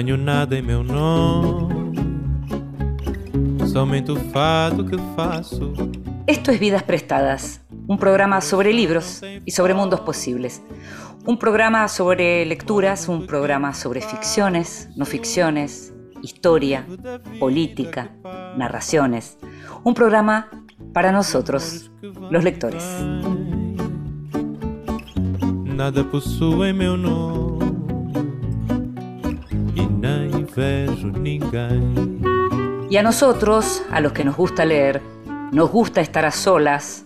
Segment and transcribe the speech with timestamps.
[0.00, 1.94] Tenho nada em meu nome,
[3.70, 5.74] somente o fado que faço.
[6.26, 10.62] Esto es Vidas Prestadas, un programa sobre libros y sobre mundos posibles.
[11.26, 15.92] Un programa sobre lecturas, un programa sobre ficciones, no ficciones,
[16.22, 16.86] historia,
[17.38, 18.10] política,
[18.56, 19.36] narraciones.
[19.84, 20.48] Un programa
[20.94, 21.90] para nosotros,
[22.30, 22.86] los lectores.
[25.66, 27.49] Nada possui meu nome
[32.88, 35.00] Y a nosotros, a los que nos gusta leer,
[35.52, 37.04] nos gusta estar a solas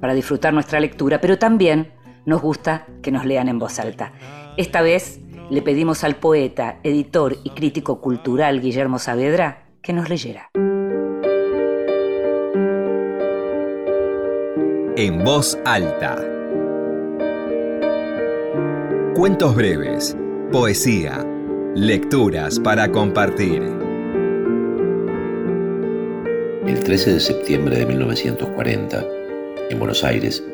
[0.00, 1.92] para disfrutar nuestra lectura, pero también
[2.26, 4.12] nos gusta que nos lean en voz alta.
[4.56, 5.20] Esta vez
[5.50, 10.50] le pedimos al poeta, editor y crítico cultural Guillermo Saavedra que nos leyera.
[14.96, 16.16] En voz alta.
[19.14, 20.16] Cuentos breves,
[20.52, 21.24] poesía,
[21.74, 23.60] lecturas para compartir.
[26.66, 29.04] El 13 de septiembre de 1940,
[29.70, 30.44] en Buenos Aires,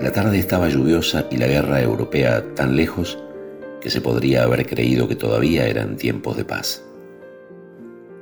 [0.00, 3.18] la tarde estaba lluviosa y la guerra europea tan lejos
[3.80, 6.84] que se podría haber creído que todavía eran tiempos de paz.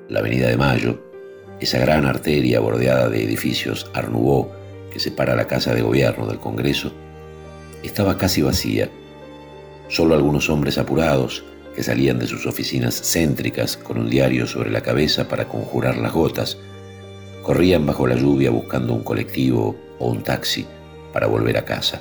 [0.09, 0.99] La Avenida de Mayo,
[1.61, 4.11] esa gran arteria bordeada de edificios Art
[4.91, 6.93] que separa la Casa de Gobierno del Congreso,
[7.83, 8.89] estaba casi vacía
[9.89, 11.45] Solo algunos hombres apurados,
[11.77, 16.11] que salían de sus oficinas céntricas con un diario sobre la cabeza para conjurar las
[16.11, 16.57] gotas,
[17.43, 20.67] corrían bajo la lluvia buscando un colectivo o un taxi
[21.13, 22.01] para volver a casa.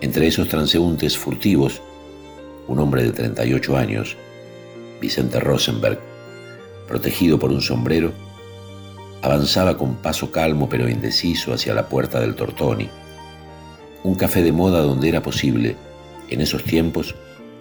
[0.00, 1.82] Entre esos transeúntes furtivos,
[2.66, 4.16] un hombre de 38 años,
[5.02, 5.98] Vicente Rosenberg,
[6.86, 8.12] protegido por un sombrero,
[9.20, 12.88] avanzaba con paso calmo pero indeciso hacia la puerta del Tortoni,
[14.02, 15.76] un café de moda donde era posible
[16.30, 17.14] en esos tiempos,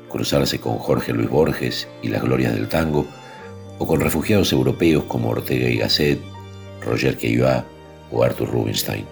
[0.09, 3.05] cruzarse con Jorge Luis Borges y las glorias del tango,
[3.79, 6.19] o con refugiados europeos como Ortega y Gasset,
[6.81, 7.63] Roger Caillois
[8.11, 9.05] o Arthur Rubinstein.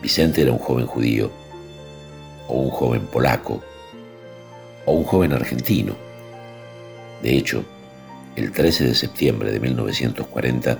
[0.00, 1.30] Vicente era un joven judío,
[2.48, 3.62] o un joven polaco,
[4.86, 5.94] o un joven argentino.
[7.22, 7.64] De hecho,
[8.36, 10.78] el 13 de septiembre de 1940,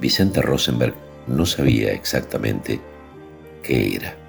[0.00, 0.94] Vicente Rosenberg
[1.26, 2.80] no sabía exactamente
[3.62, 4.26] qué era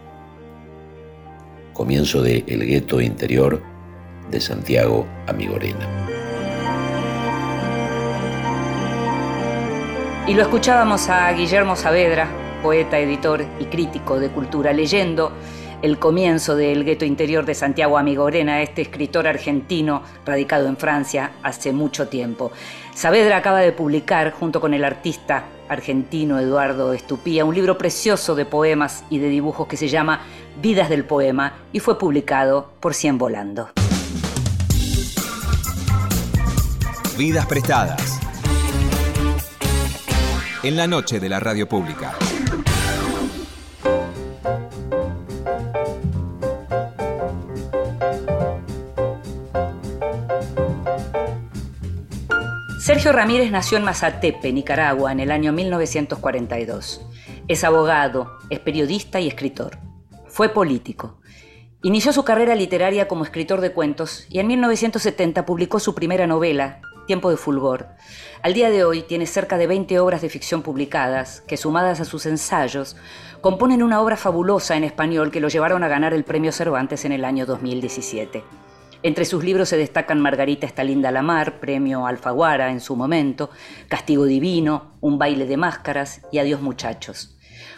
[1.77, 3.61] comienzo de El gueto interior
[4.29, 5.87] de Santiago Amigorena.
[10.27, 12.27] Y lo escuchábamos a Guillermo Saavedra,
[12.61, 15.31] poeta, editor y crítico de cultura, leyendo
[15.81, 21.71] el comienzo del gueto interior de Santiago Amigorena, este escritor argentino radicado en Francia hace
[21.71, 22.51] mucho tiempo.
[22.93, 28.45] Saavedra acaba de publicar, junto con el artista argentino Eduardo Estupía, un libro precioso de
[28.45, 30.21] poemas y de dibujos que se llama
[30.61, 33.69] Vidas del Poema y fue publicado por Cien Volando.
[37.17, 38.19] Vidas prestadas.
[40.61, 42.15] En la noche de la radio pública.
[52.79, 57.01] Sergio Ramírez nació en Mazatepe, Nicaragua, en el año 1942.
[57.47, 59.79] Es abogado, es periodista y escritor.
[60.27, 61.19] Fue político.
[61.83, 66.81] Inició su carrera literaria como escritor de cuentos y en 1970 publicó su primera novela,
[67.05, 67.89] Tiempo de Fulgor.
[68.41, 72.05] Al día de hoy tiene cerca de 20 obras de ficción publicadas, que sumadas a
[72.05, 72.95] sus ensayos,
[73.41, 77.11] componen una obra fabulosa en español que lo llevaron a ganar el Premio Cervantes en
[77.11, 78.43] el año 2017.
[79.03, 83.51] Entre sus libros se destacan Margarita está linda la mar, premio Alfaguara en su momento,
[83.87, 87.36] Castigo Divino, Un baile de máscaras y Adiós muchachos.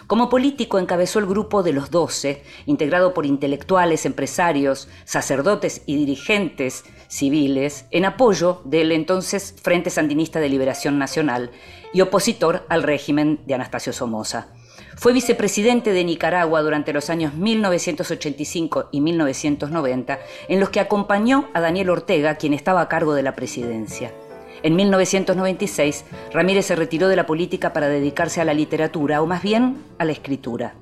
[0.09, 6.83] Como político encabezó el grupo de los Doce, integrado por intelectuales, empresarios, sacerdotes y dirigentes
[7.07, 11.51] civiles, en apoyo del entonces Frente Sandinista de Liberación Nacional
[11.93, 14.47] y opositor al régimen de Anastasio Somoza.
[14.95, 20.17] Fue vicepresidente de Nicaragua durante los años 1985 y 1990,
[20.47, 24.11] en los que acompañó a Daniel Ortega, quien estaba a cargo de la presidencia.
[24.61, 29.41] En 1996, Ramírez se retiró de la política para dedicarse a la literatura, o más
[29.41, 30.73] bien a la escritura.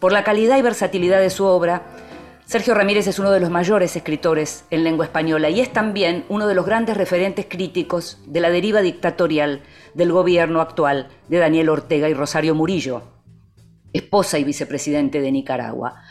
[0.00, 1.82] Por la calidad y versatilidad de su obra,
[2.46, 6.46] Sergio Ramírez es uno de los mayores escritores en lengua española y es también uno
[6.46, 9.62] de los grandes referentes críticos de la deriva dictatorial
[9.94, 13.02] del gobierno actual de Daniel Ortega y Rosario Murillo,
[13.94, 16.02] esposa y vicepresidente de Nicaragua.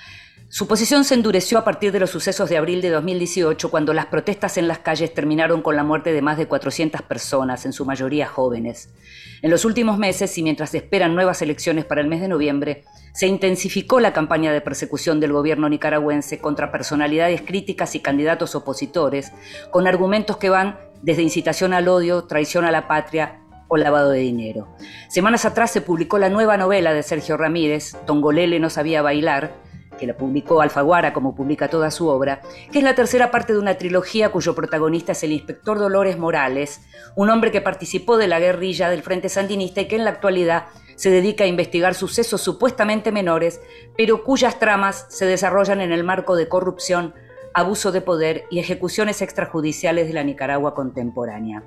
[0.54, 4.06] Su posición se endureció a partir de los sucesos de abril de 2018, cuando las
[4.06, 7.86] protestas en las calles terminaron con la muerte de más de 400 personas, en su
[7.86, 8.94] mayoría jóvenes.
[9.42, 12.84] En los últimos meses, y mientras esperan nuevas elecciones para el mes de noviembre,
[13.16, 19.32] se intensificó la campaña de persecución del gobierno nicaragüense contra personalidades críticas y candidatos opositores,
[19.72, 23.40] con argumentos que van desde incitación al odio, traición a la patria
[23.70, 24.68] o lavado de dinero.
[25.10, 29.64] Semanas atrás se publicó la nueva novela de Sergio Ramírez, Tongolele no sabía bailar,
[29.98, 32.42] que la publicó Alfaguara como publica toda su obra,
[32.72, 36.82] que es la tercera parte de una trilogía cuyo protagonista es el inspector Dolores Morales,
[37.16, 40.66] un hombre que participó de la guerrilla del Frente Sandinista y que en la actualidad
[40.96, 43.62] se dedica a investigar sucesos supuestamente menores,
[43.98, 47.14] pero cuyas tramas se desarrollan en el marco de corrupción,
[47.54, 51.64] abuso de poder y ejecuciones extrajudiciales de la Nicaragua contemporánea.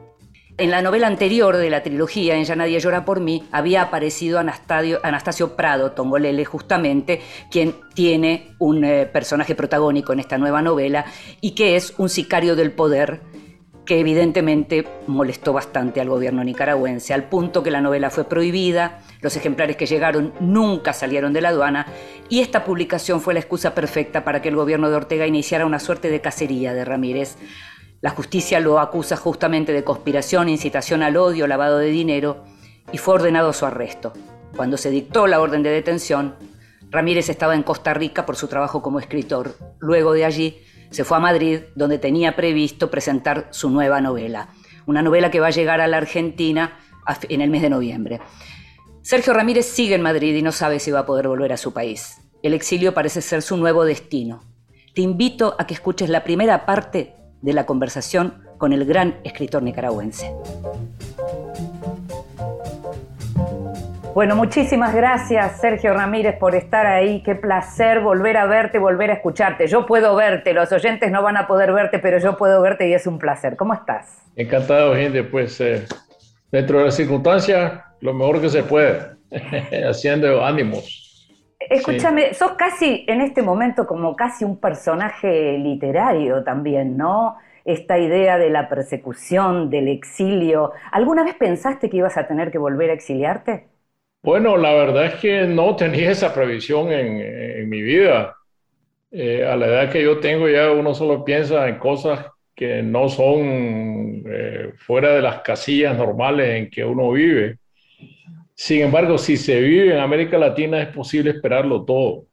[0.58, 4.38] En la novela anterior de la trilogía, En Ya Nadie Llora por mí, había aparecido
[4.38, 7.20] Anastasio, Prado, Tongolele, justamente,
[7.50, 11.04] quien tiene un eh, personaje protagónico en esta nueva novela
[11.42, 13.20] y que es un sicario del poder
[13.84, 19.36] que evidentemente molestó bastante al gobierno nicaragüense, al punto que la novela fue prohibida, los
[19.36, 21.86] ejemplares que llegaron nunca salieron de la aduana
[22.30, 25.78] y esta publicación fue la excusa perfecta para que el gobierno de Ortega iniciara una
[25.78, 27.36] suerte de cacería de Ramírez
[28.00, 32.44] la justicia lo acusa justamente de conspiración, incitación al odio, lavado de dinero
[32.92, 34.12] y fue ordenado su arresto.
[34.54, 36.34] Cuando se dictó la orden de detención,
[36.90, 39.56] Ramírez estaba en Costa Rica por su trabajo como escritor.
[39.78, 44.48] Luego de allí se fue a Madrid, donde tenía previsto presentar su nueva novela,
[44.86, 46.78] una novela que va a llegar a la Argentina
[47.28, 48.20] en el mes de noviembre.
[49.02, 51.72] Sergio Ramírez sigue en Madrid y no sabe si va a poder volver a su
[51.72, 52.18] país.
[52.42, 54.42] El exilio parece ser su nuevo destino.
[54.94, 57.14] Te invito a que escuches la primera parte
[57.46, 60.34] de la conversación con el gran escritor nicaragüense.
[64.14, 67.22] Bueno, muchísimas gracias Sergio Ramírez por estar ahí.
[67.22, 69.68] Qué placer volver a verte, volver a escucharte.
[69.68, 72.94] Yo puedo verte, los oyentes no van a poder verte, pero yo puedo verte y
[72.94, 73.54] es un placer.
[73.54, 74.24] ¿Cómo estás?
[74.34, 75.22] Encantado, gente.
[75.22, 75.86] Pues eh,
[76.50, 79.18] dentro de las circunstancias, lo mejor que se puede,
[79.88, 81.05] haciendo ánimos.
[81.68, 87.36] Escúchame, sos casi en este momento como casi un personaje literario también, ¿no?
[87.64, 90.72] Esta idea de la persecución, del exilio.
[90.92, 93.66] ¿Alguna vez pensaste que ibas a tener que volver a exiliarte?
[94.22, 98.34] Bueno, la verdad es que no tenía esa previsión en, mi vida.
[99.10, 103.08] Eh, a la edad que yo tengo ya uno solo piensa en cosas que no
[103.08, 107.58] son eh, fuera de las casillas normales en que uno vive.
[108.56, 112.26] Sin embargo, si se vive en América Latina es posible esperarlo todo,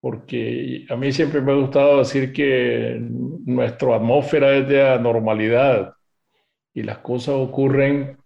[0.00, 5.94] porque a mí siempre me ha gustado decir que nuestra atmósfera es de anormalidad
[6.72, 8.16] y las cosas ocurren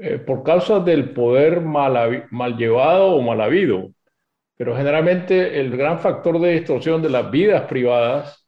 [0.00, 3.90] eh, por causa del poder mal, mal llevado o mal habido.
[4.56, 8.46] Pero generalmente el gran factor de distorsión de las vidas privadas,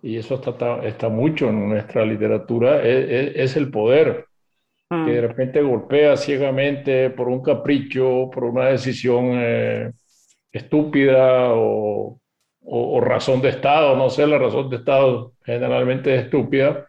[0.00, 4.26] y eso está, está mucho en nuestra literatura, es el poder
[5.04, 5.26] que de mm.
[5.26, 9.92] repente golpea ciegamente por un capricho, por una decisión eh,
[10.52, 12.20] estúpida o,
[13.00, 16.86] razón de Estado, no sé, la razón de Estado generalmente es estúpida,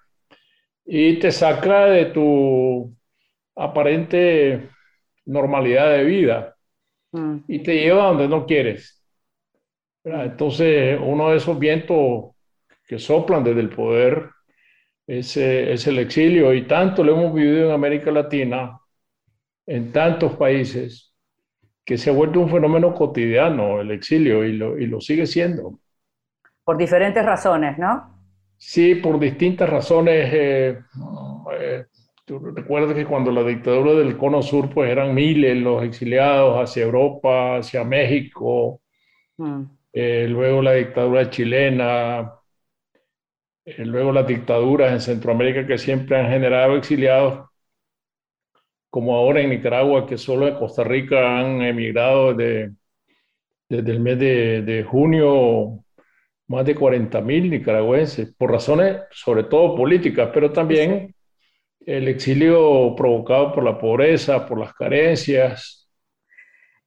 [0.86, 2.96] y te saca de tu
[3.56, 4.69] aparente
[5.25, 6.56] normalidad de vida
[7.12, 7.38] mm.
[7.48, 9.04] y te lleva donde no quieres.
[10.04, 12.36] Entonces, uno de esos vientos
[12.88, 14.30] que soplan desde el poder
[15.08, 18.80] es, es el exilio y tanto lo hemos vivido en América Latina,
[19.66, 21.14] en tantos países,
[21.86, 25.80] que se ha vuelto un fenómeno cotidiano el exilio y lo, y lo sigue siendo.
[26.64, 28.16] Por diferentes razones, ¿no?
[28.58, 30.30] Sí, por distintas razones.
[30.34, 30.80] Eh,
[31.60, 31.86] eh,
[32.26, 36.84] tú recuerdas que cuando la dictadura del Cono Sur, pues eran miles los exiliados hacia
[36.84, 38.82] Europa, hacia México,
[39.38, 39.62] mm.
[39.94, 42.34] eh, luego la dictadura chilena,
[43.65, 47.50] luego las dictaduras en Centroamérica que siempre han generado exiliados,
[48.89, 52.74] como ahora en Nicaragua, que solo en Costa Rica han emigrado desde,
[53.69, 55.84] desde el mes de, junio
[56.48, 61.15] más de 40 mil nicaragüenses, por razones sobre todo políticas, pero también
[61.86, 65.85] el exilio provocado por la pobreza, por las carencias,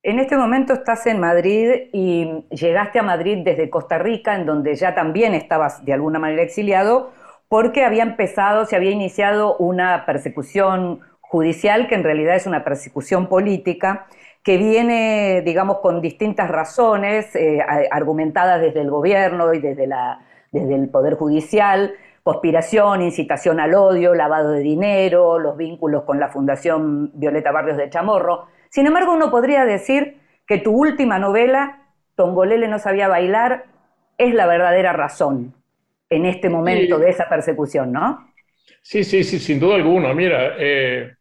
[0.02, 4.74] en este momento estás en Madrid y llegaste a Madrid desde Costa Rica, en donde
[4.74, 7.10] ya también estabas de alguna manera exiliado,
[7.48, 13.28] porque había empezado, se había iniciado una persecución judicial que en realidad es una persecución
[13.28, 14.06] política
[14.42, 20.20] que viene, digamos, con distintas razones eh, argumentadas desde el gobierno y desde, la,
[20.52, 26.28] desde el Poder Judicial, conspiración, incitación al odio, lavado de dinero, los vínculos con la
[26.28, 28.46] Fundación Violeta Barrios de Chamorro.
[28.70, 31.82] Sin embargo, uno podría decir que tu última novela
[32.14, 33.66] Tongolele no sabía bailar
[34.16, 35.54] es la verdadera razón
[36.10, 38.32] en este momento de esa persecución, ¿no?
[38.82, 40.14] Sí, sí, sí, sin duda alguna.
[40.14, 41.12] Mira, eh,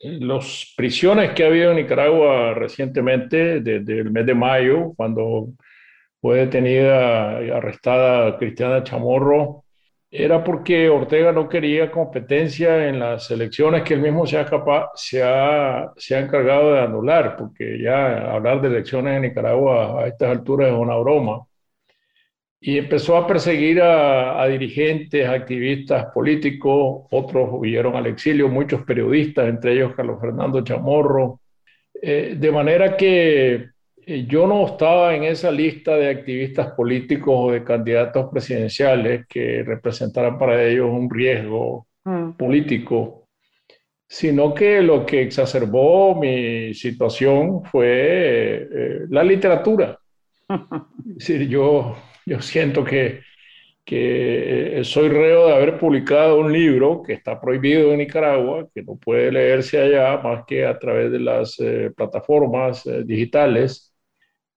[0.00, 5.48] las prisiones que ha habido en Nicaragua recientemente, desde el mes de mayo, cuando
[6.20, 9.64] fue detenida y arrestada Cristiana Chamorro,
[10.14, 14.90] era porque Ortega no quería competencia en las elecciones que él mismo se ha, capaz,
[14.94, 20.06] se ha, se ha encargado de anular, porque ya hablar de elecciones en Nicaragua a
[20.08, 21.46] estas alturas es una broma.
[22.60, 29.72] Y empezó a perseguir a, dirigentes, activistas políticos, otros huyeron al exilio, muchos periodistas, entre
[29.72, 31.40] ellos Carlos Fernando Chamorro.
[32.02, 33.70] Eh, de manera que
[34.06, 40.38] yo no estaba en esa lista de activistas políticos o de candidatos presidenciales que representaran
[40.38, 42.32] para ellos un riesgo mm.
[42.32, 43.28] político,
[44.08, 49.98] sino que lo que exacerbó mi situación fue eh, la literatura.
[51.18, 53.20] Es decir, yo, yo siento que,
[53.84, 58.82] que eh, soy reo de haber publicado un libro que está prohibido en Nicaragua, que
[58.82, 61.56] no puede leerse allá más que a través de las
[61.96, 63.91] plataformas digitales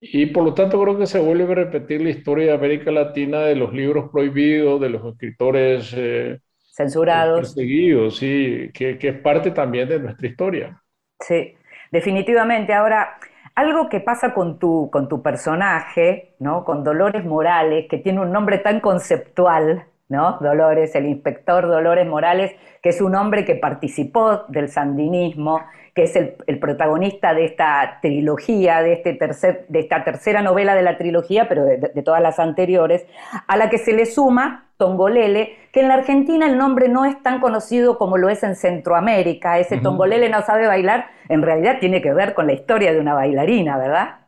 [0.00, 3.40] y por lo tanto creo que se vuelve a repetir la historia de América Latina
[3.40, 6.40] de los libros prohibidos, de los escritores eh,
[6.72, 7.40] censurados.
[7.40, 10.82] Perseguidos, sí, que, que, es parte también de nuestra historia.
[11.20, 11.54] Sí,
[11.90, 12.74] definitivamente.
[12.74, 13.18] Ahora,
[13.54, 16.64] algo que pasa con tu, con tu personaje, ¿no?
[16.64, 20.38] con Dolores Morales, que tiene un nombre tan conceptual, ¿no?
[20.40, 25.60] Dolores, el inspector Dolores Morales, que es un hombre que participó del sandinismo,
[25.94, 30.82] que es el, protagonista de esta trilogía, de, este tercer, de esta tercera novela de
[30.82, 33.06] la trilogía, pero de, todas las anteriores,
[33.48, 37.20] a la que se le suma Tongolele, que en la Argentina el nombre no es
[37.22, 39.58] tan conocido como lo es en Centroamérica.
[39.58, 43.14] Ese Tongolele no sabe bailar, en realidad tiene que ver con la historia de una
[43.14, 44.25] bailarina, ¿verdad?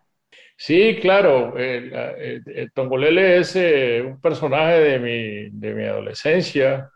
[0.56, 1.54] Sí, claro.
[2.74, 6.90] Tongolele es eh, un personaje de mi, de mi adolescencia,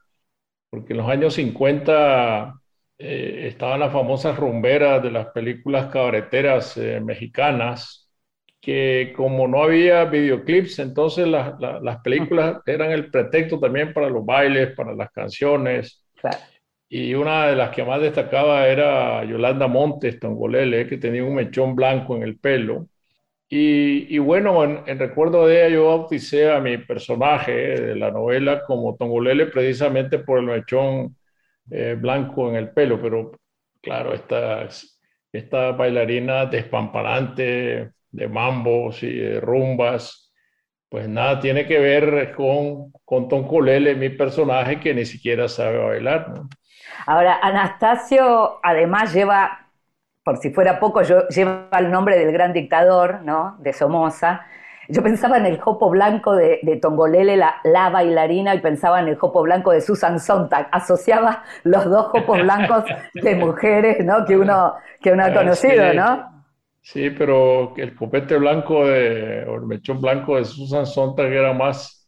[0.70, 2.54] porque en los años 50
[2.98, 8.08] eh, estaban las famosas rumberas de las películas cabareteras eh, mexicanas,
[8.60, 14.74] que como no había videoclips, entonces las películas eran el pretexto también para los bailes,
[14.76, 16.04] para las canciones.
[16.88, 21.74] Y una de las que más destacaba era Yolanda Montes, Tongolele, que tenía un mechón
[21.74, 22.86] blanco en el pelo.
[23.54, 28.62] Y, bueno, en, en, recuerdo de ella yo bauticé a mi personaje de la novela
[28.64, 31.14] como Tongolele precisamente por el mechón
[31.70, 33.32] eh, blanco en el pelo, pero
[33.82, 34.66] claro, esta,
[35.30, 40.32] esta bailarina despamparante de mambos y de rumbas,
[40.88, 45.76] pues nada tiene que ver con, con Tom Colele, mi personaje, que ni siquiera sabe
[45.76, 46.32] bailar.
[47.04, 49.61] Ahora, Anastasio además lleva,
[50.24, 53.56] por si fuera poco, lleva el nombre del gran dictador, ¿no?
[53.60, 54.46] De Somoza,
[54.88, 59.42] yo pensaba en el jopo blanco de, Tongolele, la, bailarina, y pensaba en el jopo
[59.42, 60.68] blanco de Susan Sontag.
[60.72, 64.24] Asociaba los dos jopos blancos de mujeres ¿no?
[64.24, 66.44] que, uno, que uno ha ah, conocido, ¿no?
[66.80, 72.01] Sí, pero el copete blanco de, o el mechón blanco de Susan Sontag era más,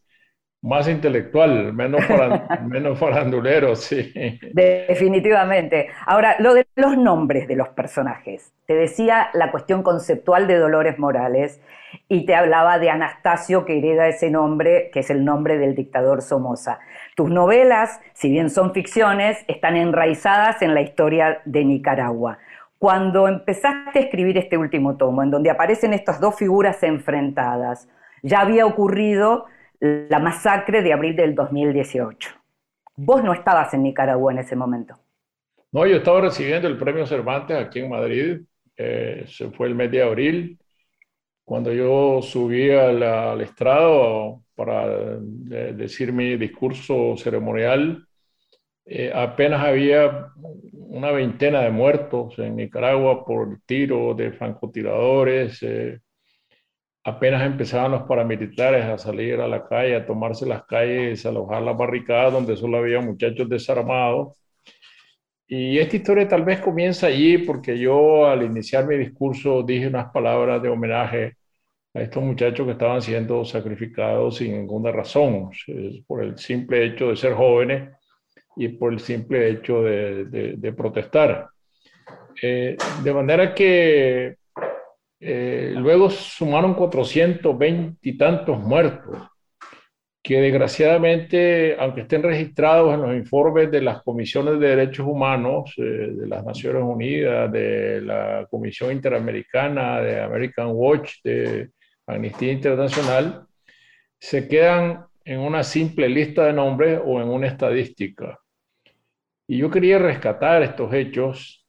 [0.61, 2.01] más intelectual, menos,
[2.67, 4.13] menos farandulero, sí.
[4.53, 5.89] Definitivamente.
[6.05, 8.51] Ahora, lo de los nombres de los personajes.
[8.65, 11.61] Te decía la cuestión conceptual de Dolores Morales
[12.09, 16.21] y te hablaba de Anastasio, que hereda ese nombre, que es el nombre del dictador
[16.21, 16.79] Somoza.
[17.15, 22.39] Tus novelas, si bien son ficciones, están enraizadas en la historia de Nicaragua.
[22.79, 27.87] Cuando empezaste a escribir este último tomo, en donde aparecen estas dos figuras enfrentadas,
[28.21, 29.45] ya había ocurrido
[29.79, 32.29] la masacre de abril del 2018.
[32.97, 34.95] Vos no estabas en Nicaragua en ese momento.
[35.71, 38.41] No, yo estaba recibiendo el premio Cervantes aquí en Madrid.
[38.77, 40.59] Eh, se fue el mes de abril
[41.45, 48.07] cuando yo subí al, estrado para decir mi discurso ceremonial,
[48.83, 50.29] eh, apenas había
[50.73, 55.61] una veintena de muertos en Nicaragua por tiro de francotiradores.
[55.61, 55.99] Eh,
[57.05, 61.61] apenas empezaban los paramilitares a salir a la calle, a tomarse las calles, a alojar
[61.61, 64.35] las barricadas donde solo había muchachos desarmados.
[65.47, 70.11] Y esta historia tal vez comienza allí porque yo al iniciar mi discurso dije unas
[70.11, 71.37] palabras de homenaje
[71.93, 75.51] a estos muchachos que estaban siendo sacrificados sin ninguna razón,
[76.07, 77.91] por el simple hecho de ser jóvenes
[78.57, 81.49] y por el simple hecho de, protestar.
[82.41, 84.37] Eh, de manera que
[85.27, 89.27] eh, luego sumaron 420 y tantos muertos
[90.21, 95.81] que desgraciadamente, aunque estén registrados en los informes de las comisiones de derechos humanos eh,
[95.81, 101.71] de las Naciones Unidas, de la Comisión Interamericana, de American Watch, de
[102.05, 103.47] Amnistía Internacional,
[104.19, 108.39] se quedan en una simple lista de nombres o en una estadística.
[109.47, 111.64] Y yo quería rescatar estos hechos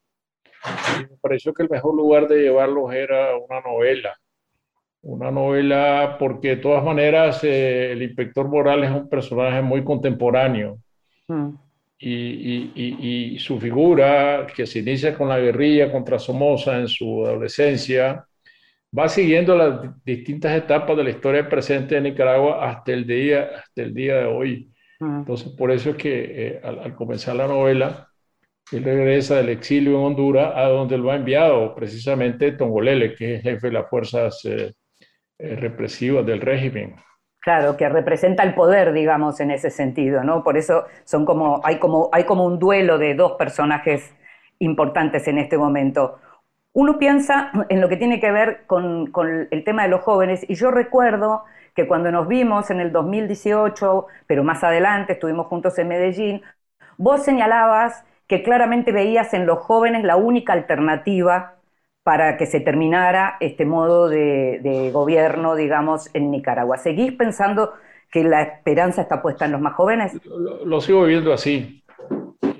[0.98, 4.16] y me pareció que el mejor lugar de llevarlos era una novela.
[5.02, 10.78] Una novela porque de todas maneras eh, el inspector Morales es un personaje muy contemporáneo.
[11.28, 11.50] Mm.
[11.98, 17.24] Y, y, y, su figura, que se inicia con la guerrilla contra Somoza en su
[17.24, 18.26] adolescencia,
[18.96, 23.82] va siguiendo las distintas etapas de la historia presente de Nicaragua hasta el día, hasta
[23.82, 24.70] el día de hoy.
[25.00, 25.18] Mm.
[25.20, 28.05] Entonces, por eso es que eh, al, al, comenzar la novela,
[28.72, 33.42] él regresa del exilio en Honduras, a donde lo ha enviado precisamente Tongolele, que es
[33.42, 34.72] jefe de las fuerzas eh,
[35.38, 36.96] eh, represivas del régimen.
[37.40, 40.42] Claro, que representa el poder, digamos, en ese sentido, ¿no?
[40.42, 44.12] Por eso son como, hay, como, hay como un duelo de dos personajes
[44.58, 46.18] importantes en este momento.
[46.72, 50.44] Uno piensa en lo que tiene que ver con, con el tema de los jóvenes,
[50.48, 51.44] y yo recuerdo
[51.76, 56.42] que cuando nos vimos en el 2018, pero más adelante estuvimos juntos en Medellín,
[56.96, 61.54] vos señalabas que claramente veías en los jóvenes la única alternativa
[62.02, 66.78] para que se terminara este modo de, gobierno, digamos, en Nicaragua.
[66.78, 67.72] ¿Seguís pensando
[68.10, 70.12] que la esperanza está puesta en los más jóvenes?
[70.24, 71.82] Lo, sigo viendo así.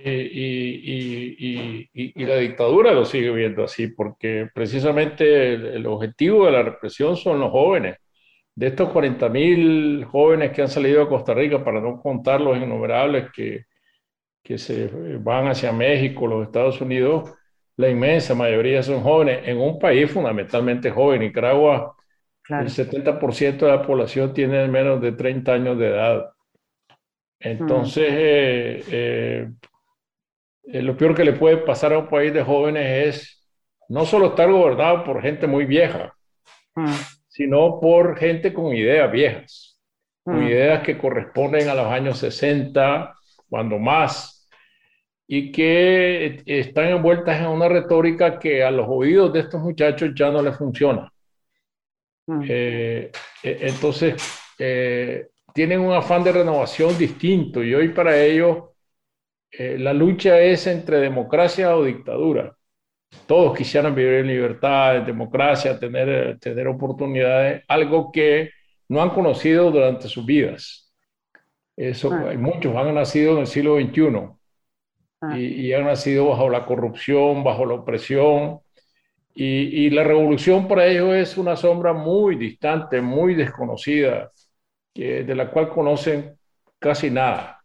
[0.04, 7.38] Y, la dictadura lo sigue viendo así, porque precisamente el, objetivo de la represión son
[7.38, 7.99] los jóvenes.
[8.52, 13.30] De estos 40.000 jóvenes que han salido a Costa Rica, para no contar los innumerables
[13.32, 13.66] que,
[14.46, 14.88] que se
[15.18, 17.32] van hacia México, los Estados Unidos,
[17.76, 21.20] la inmensa mayoría son jóvenes, en un país fundamentalmente joven.
[21.20, 21.96] Nicaragua,
[22.48, 26.30] el 70% de la población tiene menos de 30 años de edad.
[27.40, 29.50] Entonces, eh, eh,
[30.72, 33.48] eh, lo peor que le puede pasar a un país de jóvenes es
[33.88, 36.14] no solo estar gobernado por gente muy vieja,
[37.26, 39.80] sino por gente con ideas viejas,
[40.22, 43.12] con ideas que corresponden a los años 60,
[43.48, 44.36] cuando más,
[45.28, 50.30] y que están envueltas en una retórica que a los oídos de estos muchachos ya
[50.30, 51.12] no les funciona.
[52.26, 52.42] Mm.
[52.48, 53.10] Eh,
[53.42, 54.14] e, entonces,
[54.58, 58.64] eh, tienen un afán de renovación distinto y hoy para ellos
[59.50, 62.56] eh, la lucha es entre democracia o dictadura.
[63.26, 68.50] Todos quisieran vivir en libertad, en democracia, tener, tener oportunidades, algo que
[68.88, 70.92] no han conocido durante sus vidas.
[71.76, 72.32] Eso, ah.
[72.36, 74.36] Muchos han nacido en el siglo XXI
[75.20, 75.38] Ah.
[75.38, 78.61] y, han nacido bajo la corrupción, bajo la opresión.
[79.35, 84.31] Y, la revolución para ellos es una sombra muy distante, muy desconocida,
[84.94, 86.37] que, de la cual conocen
[86.79, 87.62] casi nada.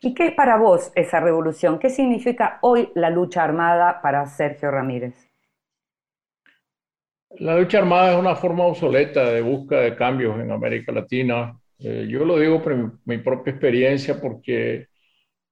[0.00, 1.78] ¿Y qué es para vos esa revolución?
[1.78, 5.30] ¿Qué significa hoy la lucha armada para Sergio Ramírez?
[7.38, 11.58] La lucha armada es una forma obsoleta de búsqueda de cambios en América Latina.
[11.78, 14.86] Eh, yo lo digo por mi propia experiencia porque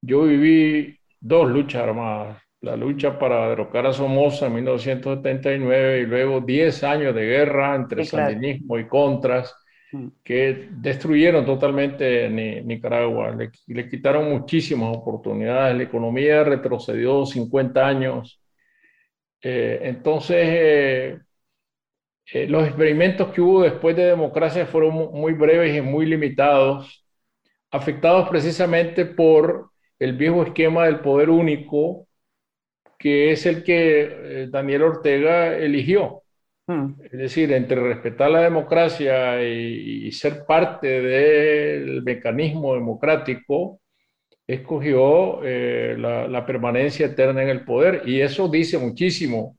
[0.04, 2.42] yo viví dos luchas armadas.
[2.60, 8.04] La lucha para derrocar a Somoza en 1979 y luego 10 años de guerra entre
[8.06, 9.54] sandinismo y contras
[9.92, 10.06] mm.
[10.22, 13.36] que destruyeron totalmente Nicaragua,
[13.66, 18.40] le, quitaron muchísimas oportunidades, la economía retrocedió 50 años.
[19.42, 21.18] Eh, entonces, eh,
[22.32, 27.06] eh, los experimentos que hubo después de democracia fueron muy breves y muy limitados,
[27.70, 32.06] afectados precisamente por el viejo esquema del poder único,
[32.98, 36.22] que es el que eh, Daniel Ortega eligió.
[36.66, 36.94] Hmm.
[37.04, 43.80] Es decir, entre respetar la democracia y, ser parte del mecanismo democrático,
[44.46, 48.02] escogió eh, la, la, permanencia eterna en el poder.
[48.06, 49.58] Y eso dice muchísimo,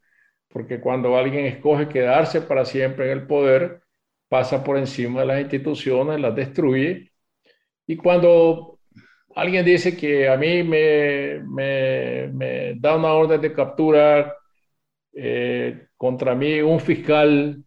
[0.50, 3.82] porque cuando alguien escoge quedarse para siempre en el poder,
[4.30, 7.12] pasa por encima de las instituciones, las destruye.
[7.88, 8.75] Y cuando
[9.36, 14.34] alguien dice que a mí me, me, da una orden de captura
[15.14, 17.62] eh, contra mí un fiscal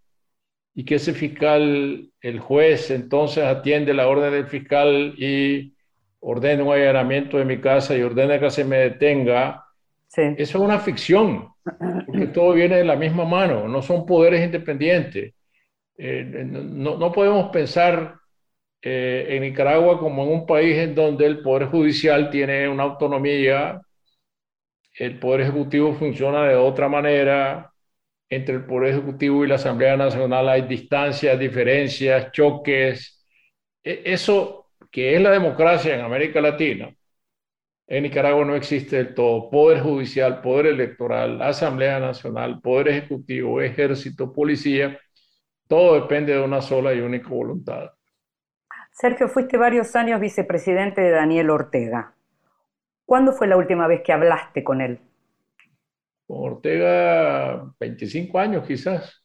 [0.74, 5.74] y que ese fiscal, el juez, entonces atiende la orden del fiscal y
[6.20, 9.64] ordena un allanamiento de mi casa y ordena que se me detenga.
[10.16, 11.48] Eso es una ficción,
[12.06, 15.34] porque todo viene de la misma mano, no son poderes independientes.
[15.98, 18.18] Eh, no, no podemos pensar
[18.82, 23.80] eh, en Nicaragua como en un país en donde el Poder Judicial tiene una autonomía,
[24.94, 27.72] el Poder Ejecutivo funciona de otra manera,
[28.28, 33.24] entre el Poder Ejecutivo y la Asamblea Nacional hay distancias, diferencias, choques.
[33.82, 36.94] E, eso que es la democracia en América Latina,
[37.86, 39.50] en Nicaragua no existe del todo.
[39.50, 44.98] Poder judicial, poder electoral, Asamblea Nacional, Poder Ejecutivo, Ejército, Policía,
[45.68, 47.90] todo depende de una sola y única voluntad.
[49.00, 52.14] Sergio, fuiste varios años vicepresidente de Daniel Ortega.
[53.06, 54.98] ¿Cuándo fue la última vez que hablaste con él?
[56.26, 59.24] Con Ortega, 25 años quizás.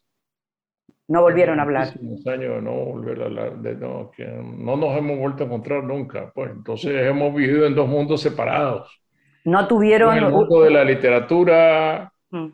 [1.08, 1.88] No volvieron a hablar.
[2.28, 6.32] años no volver a hablar, de, no, que no nos hemos vuelto a encontrar nunca.
[6.36, 9.02] Pues entonces hemos vivido en dos mundos separados.
[9.44, 10.16] No tuvieron...
[10.16, 12.48] En el mundo de la literatura mm.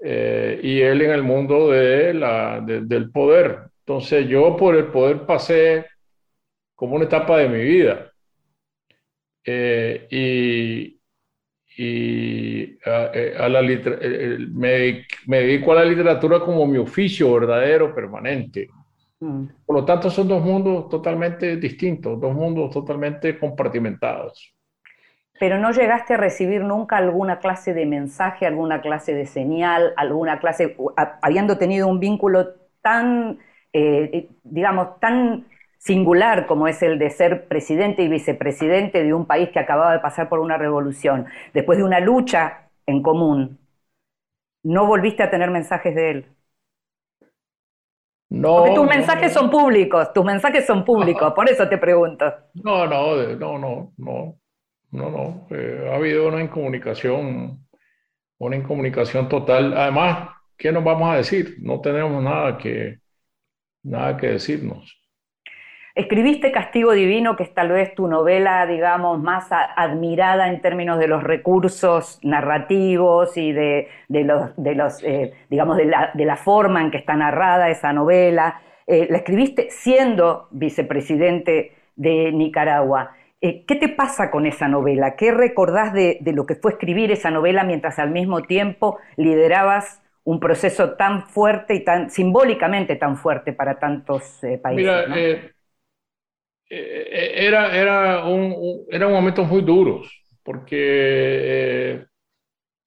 [0.00, 3.58] eh, y él en el mundo de la, del poder.
[3.80, 5.92] Entonces yo por el poder pasé
[6.82, 8.10] como una etapa de mi vida.
[9.44, 11.00] Eh, y,
[11.80, 17.34] y a, eh, a la eh, me, me, dedico a la literatura como mi oficio
[17.34, 18.68] verdadero, permanente.
[19.20, 19.44] Mm.
[19.64, 24.52] Por lo tanto, son dos mundos totalmente distintos, dos mundos totalmente compartimentados.
[25.38, 30.40] Pero no llegaste a recibir nunca alguna clase de mensaje, alguna clase de señal, alguna
[30.40, 30.76] clase,
[31.22, 33.38] habiendo tenido un vínculo tan,
[34.42, 35.46] digamos, tan
[35.82, 39.98] singular como es el de ser presidente y vicepresidente de un país que acababa de
[39.98, 43.58] pasar por una revolución, después de una lucha en común,
[44.62, 46.26] ¿no volviste a tener mensajes de él?
[48.30, 48.58] No.
[48.58, 52.32] Porque tus mensajes son públicos, tus mensajes son públicos, por eso te pregunto.
[52.54, 54.38] No, no, no, no, no,
[54.92, 55.46] no, no.
[55.50, 57.66] Eh, ha habido una incomunicación,
[58.38, 59.76] una incomunicación total.
[59.76, 61.56] Además, ¿qué nos vamos a decir?
[61.60, 63.00] No tenemos nada que,
[63.82, 65.01] nada que decirnos.
[65.94, 71.06] Escribiste Castigo Divino, que es tal vez tu novela, digamos, más admirada en términos de
[71.06, 75.84] los recursos narrativos y de, los, de los eh, digamos, de
[76.24, 78.62] la, forma en que está narrada esa novela.
[78.86, 83.14] Eh, la escribiste siendo vicepresidente de Nicaragua.
[83.42, 85.14] Eh, ¿Qué te pasa con esa novela?
[85.14, 90.40] ¿Qué recordás de, lo que fue escribir esa novela mientras al mismo tiempo liderabas un
[90.40, 95.04] proceso tan fuerte y tan simbólicamente tan fuerte para tantos países?
[95.14, 95.52] Eh,
[96.74, 100.10] era, era, un, eran momentos muy duros,
[100.42, 102.06] porque eh,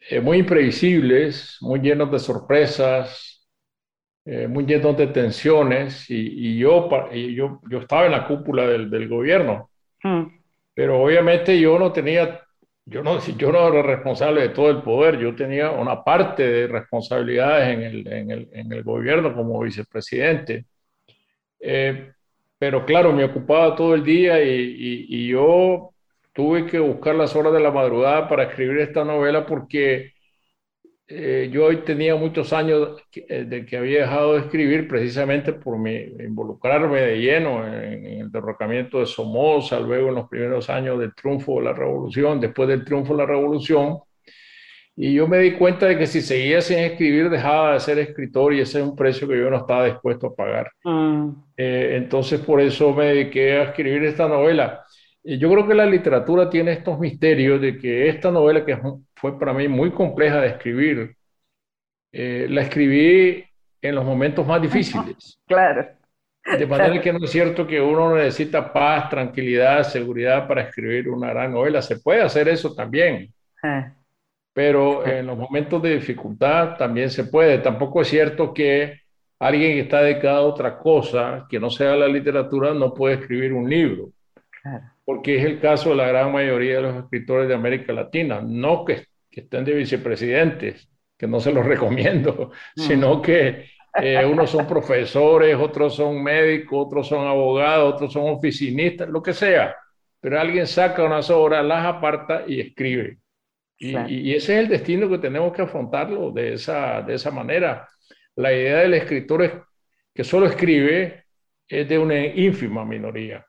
[0.10, 3.32] eh, muy imprevisibles, muy llenos de sorpresas,
[4.50, 9.70] muy llenos de tensiones, y, yo, yo, yo estaba en la cúpula del, del gobierno,
[10.02, 10.24] hmm.
[10.74, 12.42] pero obviamente yo no tenía,
[12.86, 16.68] yo no, yo no era responsable de todo el poder, yo tenía una parte de
[16.68, 20.66] responsabilidades en el, en el, en el gobierno como vicepresidente.
[21.60, 22.15] Eh,
[22.58, 25.92] pero claro, me ocupaba todo el día y, yo
[26.34, 30.14] tuve que buscar las horas de la madrugada para escribir esta novela porque
[31.08, 35.78] eh, yo hoy tenía muchos años eh, de que había dejado de escribir precisamente por
[35.88, 41.14] involucrarme de lleno en, en, el derrocamiento de Somoza, luego en los primeros años del
[41.14, 44.00] triunfo de la revolución, después del triunfo de la revolución.
[44.98, 48.54] Y yo me di cuenta de que si seguía sin escribir, dejaba de ser escritor
[48.54, 50.72] y ese es un precio que yo no estaba dispuesto a pagar.
[50.86, 51.32] Mm.
[51.58, 54.86] Eh, entonces, por eso me dediqué a escribir esta novela.
[55.22, 58.80] Y yo creo que la literatura tiene estos misterios de que esta novela, que
[59.16, 61.16] fue para mí muy compleja de escribir,
[62.14, 63.44] eh, la escribí
[63.82, 65.40] en los momentos más difíciles.
[65.48, 65.88] Claro.
[66.60, 71.32] De manera que no es cierto que uno necesita paz, tranquilidad, seguridad para escribir una
[71.32, 71.82] gran novela.
[71.82, 73.34] Se puede hacer eso también.
[73.64, 73.92] Ah
[74.56, 77.58] pero en los momentos de dificultad también se puede.
[77.58, 79.02] Tampoco es cierto que
[79.38, 83.52] alguien que está dedicado a otra cosa, que no sea la literatura, no puede escribir
[83.52, 84.12] un libro.
[85.04, 88.40] Porque es el caso de la gran mayoría de los escritores de América Latina.
[88.42, 93.66] No que, estén de vicepresidentes, que no se los recomiendo, sino que
[94.02, 99.34] eh, unos son profesores, otros son médicos, otros son abogados, otros son oficinistas, lo que
[99.34, 99.76] sea.
[100.22, 103.18] Pero alguien saca unas obras, las aparta y escribe.
[103.78, 107.88] Y, ese es el destino que tenemos que afrontarlo de esa, de esa manera.
[108.36, 109.52] La idea del escritor es
[110.14, 111.26] que solo escribe
[111.68, 113.46] es de una ínfima minoría.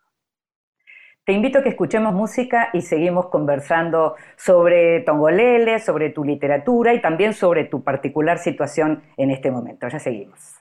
[1.25, 7.01] Te invito a que escuchemos música y seguimos conversando sobre Tongolele, sobre tu literatura y
[7.01, 9.89] también sobre tu particular situación en este momento.
[9.89, 10.61] Ya seguimos.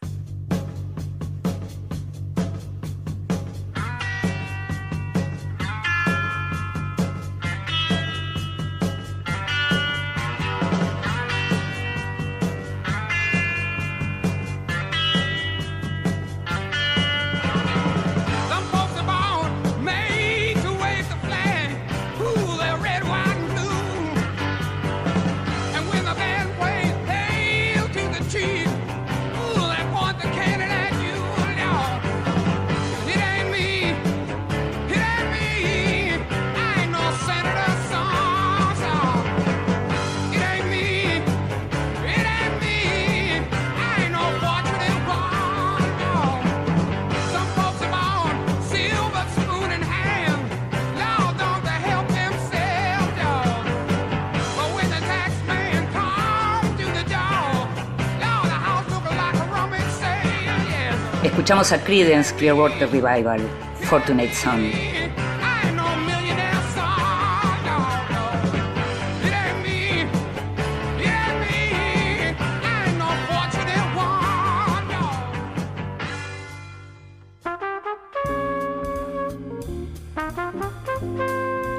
[61.56, 63.40] Escuchamos a Creedence Clearwater Revival,
[63.84, 64.70] Fortunate Son.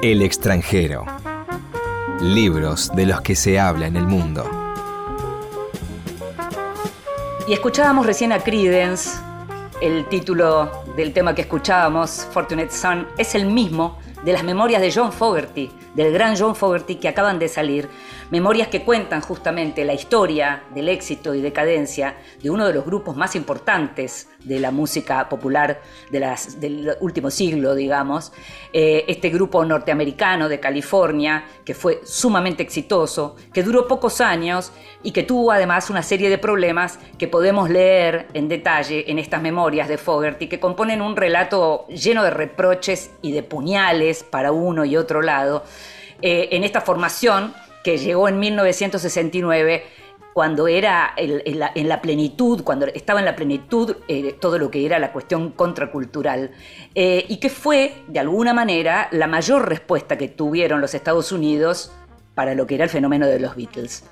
[0.01, 1.05] El extranjero.
[2.19, 4.43] Libros de los que se habla en el mundo.
[7.47, 9.26] Y escuchábamos recién a Credence,
[9.81, 14.91] el título del tema que escuchábamos, Fortunate Son, es el mismo de las memorias de
[14.91, 17.87] John Fogerty, del gran John Fogerty que acaban de salir,
[18.29, 23.15] memorias que cuentan justamente la historia del éxito y decadencia de uno de los grupos
[23.15, 28.31] más importantes de la música popular del último siglo, digamos,
[28.73, 34.71] eh, este grupo norteamericano de California, que fue sumamente exitoso, que duró pocos años
[35.03, 39.41] y que tuvo además una serie de problemas que podemos leer en detalle en estas
[39.41, 44.85] memorias de Fogerty, que componen un relato lleno de reproches y de puñales para uno
[44.85, 45.63] y otro lado,
[46.21, 49.83] eh, en esta formación que llegó en 1969
[50.37, 54.99] cuando era en, la, plenitud, cuando estaba en la plenitud eh, todo lo que era
[54.99, 56.51] la cuestión contracultural,
[56.93, 61.91] eh, y que fue, de alguna manera, la mayor respuesta que tuvieron los Estados Unidos
[62.35, 64.03] para lo que era el fenómeno de los Beatles.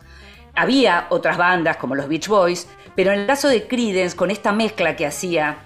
[0.55, 4.51] Había otras bandas como los Beach Boys, pero en el caso de Creedence, con esta
[4.51, 5.57] mezcla que hacía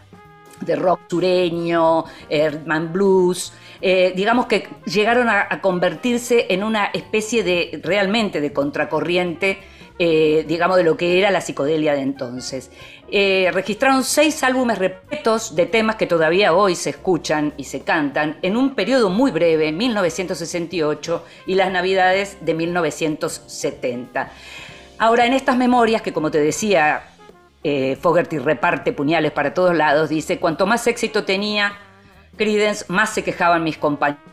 [0.60, 7.80] de rock sureño, Herman Blues, eh, digamos que llegaron a, convertirse en una especie de
[7.84, 9.60] realmente de contracorriente,
[9.98, 12.72] eh, digamos, de lo que era la psicodelia de entonces.
[13.12, 18.38] Eh, registraron seis álbumes repletos de temas que todavía hoy se escuchan y se cantan
[18.42, 24.32] en un periodo muy breve, 1968 y las navidades de 1970.
[24.98, 27.04] Ahora, en estas memorias, que como te decía,
[28.02, 31.74] Fogerty reparte puñales para todos lados, dice, cuanto más éxito tenía,
[32.38, 34.24] Creedence, más se quejaban mis compañeros.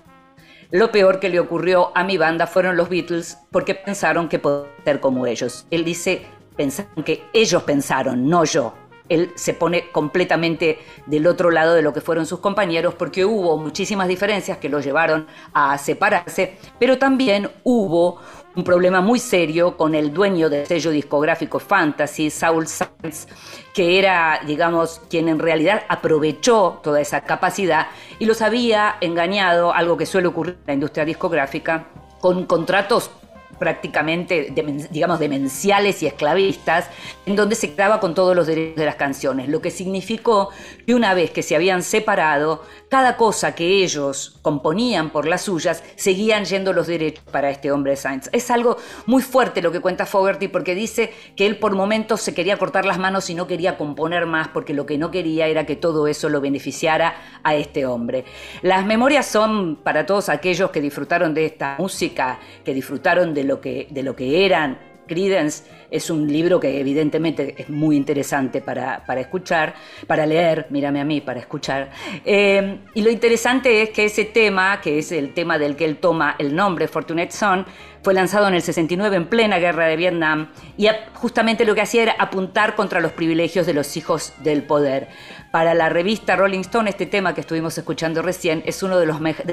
[0.71, 4.69] Lo peor que le ocurrió a mi banda fueron los Beatles porque pensaron que podía
[4.85, 5.67] ser como ellos.
[5.71, 8.75] Él dice, pensaron que ellos pensaron, no yo.
[9.09, 13.57] Él se pone completamente del otro lado de lo que fueron sus compañeros porque hubo
[13.57, 18.21] muchísimas diferencias que los llevaron a separarse, pero también hubo
[18.57, 23.29] un problema muy serio con el dueño del sello discográfico Fantasy, Saul Sands,
[23.75, 27.89] que era, digamos, quien en realidad aprovechó toda esa capacidad
[28.19, 31.87] y los había engañado, algo que suele ocurrir en la industria discográfica,
[32.21, 33.11] con contratos
[33.59, 34.53] prácticamente,
[34.91, 36.89] digamos, demenciales y esclavistas,
[37.25, 40.51] en donde se quedaba con todos los derechos de las canciones, lo que significó
[40.87, 45.83] que una vez que se habían separado, cada cosa que ellos componían por las suyas,
[45.97, 48.29] seguían yendo los derechos para este hombre Sainz.
[48.33, 52.35] Es algo muy fuerte lo que cuenta Fogerty, porque dice que él por momentos se
[52.35, 55.67] quería cortar las manos y no quería componer más, porque lo que no quería era
[55.67, 58.25] que todo eso lo beneficiara a este hombre.
[58.63, 63.61] Las memorias son para todos aquellos que disfrutaron de esta música, que disfrutaron de lo
[63.61, 64.79] que, de lo que eran.
[65.07, 69.75] Credence es un libro que evidentemente es muy interesante para, escuchar,
[70.09, 71.91] para leer, mírame a mí, para escuchar.
[72.25, 75.99] Eh, y lo interesante es que ese tema, que es el tema del que él
[75.99, 77.65] toma el nombre, Fortunate Son,
[78.03, 82.03] fue lanzado en el 69 en plena guerra de Vietnam y justamente lo que hacía
[82.03, 85.09] era apuntar contra los privilegios de los hijos del poder.
[85.57, 89.07] Para la revista Rolling Stone, este tema que estuvimos escuchando recién es los de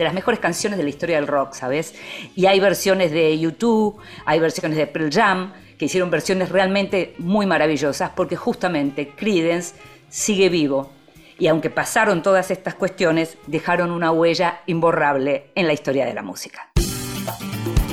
[0.03, 1.95] las mejores canciones de la historia del rock, ¿sabes?
[2.35, 7.45] Y hay versiones de YouTube, hay versiones de Pearl Jam, que hicieron versiones realmente muy
[7.45, 9.75] maravillosas, porque justamente Creedence
[10.09, 10.91] sigue vivo.
[11.39, 16.21] Y aunque pasaron todas estas cuestiones, dejaron una huella imborrable en la historia de la
[16.21, 16.67] música.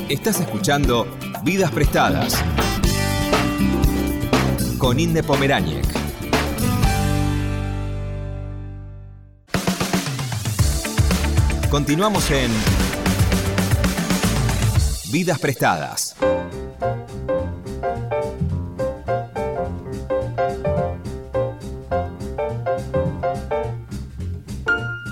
[0.08, 1.06] Estás escuchando
[1.44, 2.44] Vidas Prestadas
[4.78, 5.99] con Inde Pomeráñez.
[11.70, 12.50] Continuamos en
[15.12, 16.16] Vidas Prestadas.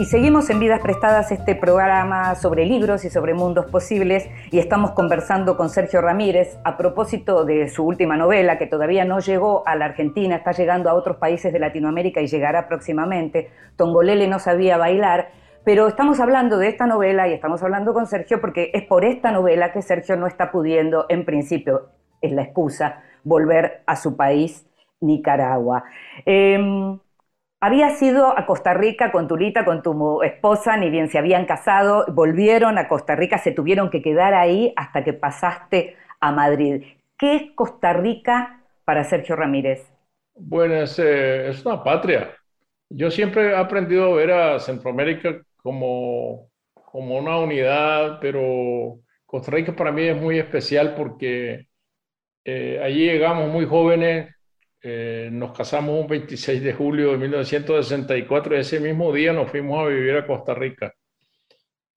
[0.00, 4.90] Y seguimos en Vidas Prestadas este programa sobre libros y sobre mundos posibles y estamos
[4.92, 9.76] conversando con Sergio Ramírez a propósito de su última novela que todavía no llegó a
[9.76, 13.48] la Argentina, está llegando a otros países de Latinoamérica y llegará próximamente.
[13.76, 15.28] Tongolele no sabía bailar
[15.68, 19.32] pero estamos hablando de esta novela y estamos hablando con Sergio porque es por esta
[19.32, 21.90] novela que Sergio no está pudiendo, en principio,
[22.22, 24.66] es la excusa, volver a su país,
[25.02, 25.84] Nicaragua.
[26.24, 26.58] Eh,
[27.60, 32.06] había ido a Costa Rica con Tulita, con tu esposa, ni bien se habían casado,
[32.14, 36.82] volvieron a Costa Rica, se tuvieron que quedar ahí hasta que pasaste a Madrid.
[37.18, 39.86] ¿Qué es Costa Rica para Sergio Ramírez?
[40.34, 42.34] Bueno, es, eh, es una patria
[42.88, 49.74] Yo siempre he aprendido a ver a Centroamérica como, como una unidad, pero Costa Rica
[49.76, 51.66] para mí es muy especial porque
[52.44, 54.34] eh, allí llegamos muy jóvenes,
[54.82, 59.84] eh, nos casamos un 26 de julio de 1964 y ese mismo día nos fuimos
[59.84, 60.94] a vivir a Costa Rica.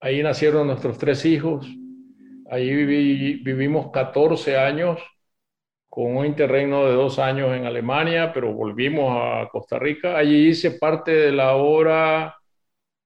[0.00, 1.66] Ahí nacieron nuestros tres hijos,
[2.50, 2.84] allí
[3.42, 5.00] vivimos 14 años
[5.88, 10.16] con un interregno de dos años en Alemania, pero volvimos a Costa Rica.
[10.16, 12.34] Allí hice parte de la obra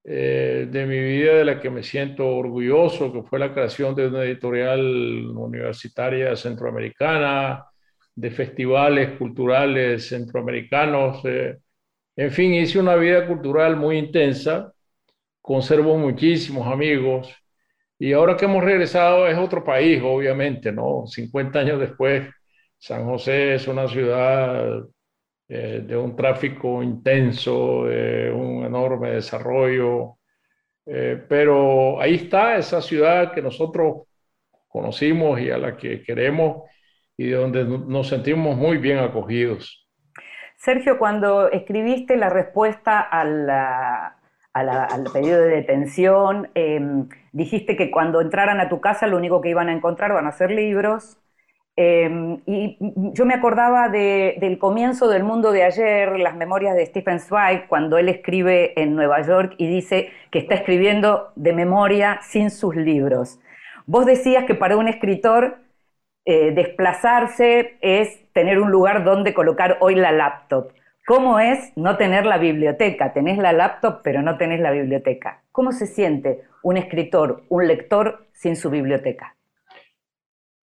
[0.09, 4.07] eh, de mi vida de la que me siento orgulloso, que fue la creación de
[4.07, 4.79] una editorial
[5.35, 7.65] universitaria centroamericana,
[8.15, 11.21] de festivales culturales centroamericanos.
[11.25, 11.57] Eh,
[12.15, 14.73] en fin, hice una vida cultural muy intensa,
[15.41, 17.33] conservo muchísimos amigos
[17.99, 21.05] y ahora que hemos regresado es otro país, obviamente, ¿no?
[21.07, 22.29] 50 años después
[22.77, 24.83] San José es una ciudad
[25.49, 30.17] eh, de un tráfico intenso, de un enorme desarrollo,
[30.85, 34.07] eh, pero ahí está esa ciudad que nosotros
[34.67, 36.69] conocimos y a la que queremos
[37.15, 39.87] y de donde nos sentimos muy bien acogidos.
[40.57, 43.47] Sergio, cuando escribiste la respuesta al
[45.13, 49.69] pedido de detención, em, dijiste que cuando entraran a tu casa lo único que iban
[49.69, 51.17] a encontrar van a ser libros
[51.79, 52.75] Em, y
[53.13, 57.99] yo me acordaba del comienzo del mundo de ayer, las memorias de Stephen Zweig, cuando
[57.99, 63.39] él escribe en Nueva York y dice que está escribiendo de memoria sin sus libros.
[63.85, 65.59] Vos decías que para un escritor
[66.25, 70.71] eh, desplazarse es tener un lugar donde colocar hoy la laptop.
[71.05, 73.13] ¿Cómo es no tener la biblioteca?
[73.13, 75.43] Tenés la laptop, pero no tenés la biblioteca.
[75.51, 79.36] ¿Cómo se siente un escritor, un lector sin su biblioteca?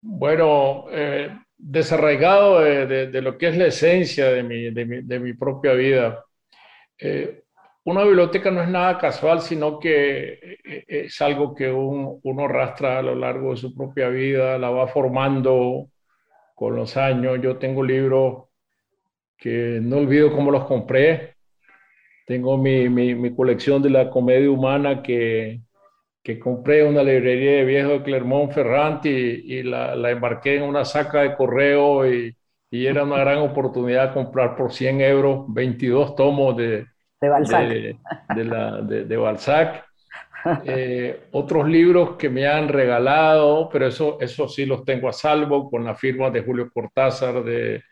[0.04, 6.24] Bueno, eh, desarraigado de, lo que es la esencia de mi, propia vida.
[6.98, 7.44] Eh,
[7.84, 13.02] una biblioteca no es nada casual, sino que eh, es algo que uno arrastra a
[13.02, 15.88] lo largo de su propia vida, la va formando
[16.54, 17.38] con los años.
[17.40, 18.48] Yo tengo libros
[19.38, 21.36] que no olvido cómo los compré.
[22.26, 25.60] Tengo mi colección de la comedia humana que,
[26.22, 31.22] que compré una librería de viejo de Clermont-Ferrand y, la, la, embarqué en una saca
[31.22, 32.36] de correo y,
[32.70, 36.86] y, era una gran oportunidad comprar por 100 euros 22 tomos de,
[37.20, 37.68] de Balzac.
[37.68, 39.84] De, la, de Balzac.
[40.64, 45.70] Eh, otros libros que me han regalado, pero eso, eso sí los tengo a salvo
[45.70, 47.82] con la firma de Julio Cortázar, de,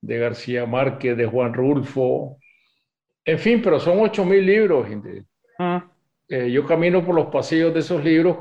[0.00, 2.38] de García Márquez, de Juan Rulfo.
[3.24, 4.86] En fin, pero son 8.000 libros.
[5.58, 5.84] Ah.
[6.28, 8.36] Eh, yo camino por los pasillos de esos libros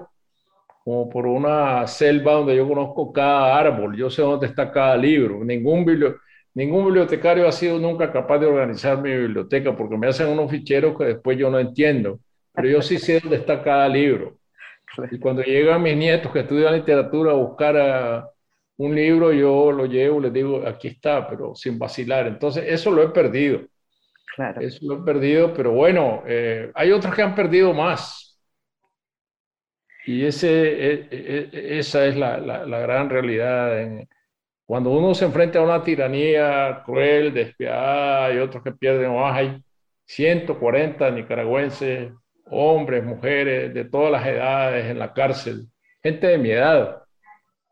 [0.84, 5.44] como por una selva donde yo conozco cada árbol, yo sé dónde está cada libro.
[5.44, 5.86] Ningún,
[6.54, 10.98] ningún bibliotecario ha sido nunca capaz de organizar mi biblioteca porque me hacen unos ficheros
[10.98, 12.20] que después yo no entiendo,
[12.54, 14.38] pero yo sí sé dónde está cada libro.
[15.12, 18.30] Y cuando llegan mis nietos que estudian literatura a buscar
[18.78, 22.28] un libro, yo lo llevo, les digo, aquí está, pero sin vacilar.
[22.28, 23.62] Entonces, eso lo he perdido.
[24.60, 28.40] Eso lo he perdido, pero bueno, eh, hay otros que han perdido más.
[30.06, 34.06] Y ese, e, e, e, esa es la, la, gran realidad.
[34.66, 39.62] cuando uno se enfrenta a una tiranía cruel, despiadada, y otros que pierden más, hay
[40.06, 42.12] 140 nicaragüenses,
[42.46, 45.68] hombres, mujeres, de todas las edades en la cárcel,
[46.02, 47.04] gente de mi edad,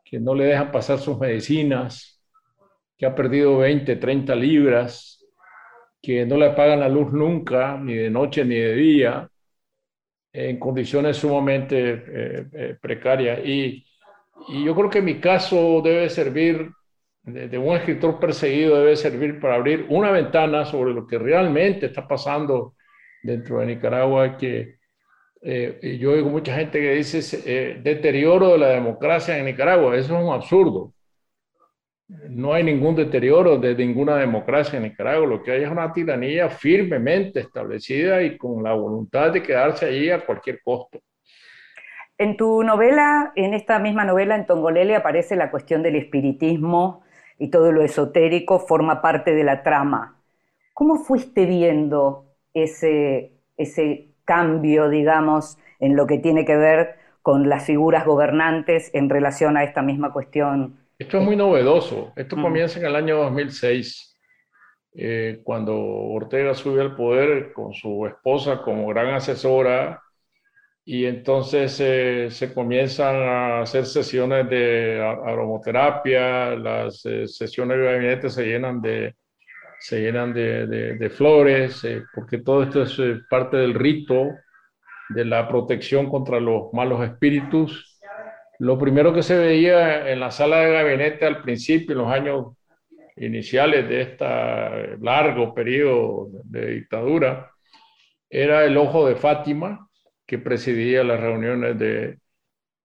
[0.04, 2.22] que no le dejan pasar sus medicinas,
[2.98, 5.15] que ha perdido 20, 30 libras,
[6.02, 9.28] que no le pagan la luz nunca, ni de noche ni de día,
[10.32, 13.40] en condiciones sumamente eh, eh, precarias.
[13.44, 13.84] Y,
[14.48, 16.70] y, yo creo que mi caso debe servir,
[17.22, 22.06] de, un escritor perseguido, debe servir para abrir una ventana sobre lo que realmente está
[22.06, 22.74] pasando
[23.22, 24.76] dentro de Nicaragua, que
[25.42, 29.96] eh, yo oigo mucha gente que dice deterioro de la democracia en Nicaragua.
[29.96, 30.92] Eso es un absurdo
[32.08, 35.26] no hay ningún deterioro de ninguna democracia en Nicaragua.
[35.26, 40.10] Lo que hay es una tiranía firmemente establecida y con la voluntad de quedarse allí
[40.10, 41.00] a cualquier costo.
[42.18, 47.02] En tu novela, en esta misma novela, en Tongolele, aparece la cuestión del espiritismo
[47.38, 50.22] y todo lo esotérico forma parte de la trama.
[50.72, 57.64] ¿Cómo fuiste viendo ese, ese cambio, digamos, en lo que tiene que ver con las
[57.64, 62.12] figuras gobernantes en relación a esta misma cuestión esto es muy novedoso.
[62.16, 62.42] Esto mm.
[62.42, 64.18] comienza en el año 2006,
[64.94, 70.02] eh, cuando Ortega sube al poder con su esposa como gran asesora
[70.84, 78.30] y entonces eh, se comienzan a hacer sesiones de aromoterapia, las eh, sesiones de gabinete
[78.30, 79.16] se llenan de,
[79.78, 84.30] se llenan de, de, flores, eh, porque todo esto es eh, parte del rito
[85.08, 87.95] de la protección contra los malos espíritus.
[88.58, 92.46] Lo primero que se veía en la sala de gabinete al principio, en los años
[93.16, 97.50] iniciales de este largo periodo de dictadura,
[98.28, 99.88] era el ojo de Fátima,
[100.26, 102.18] que presidía las reuniones de,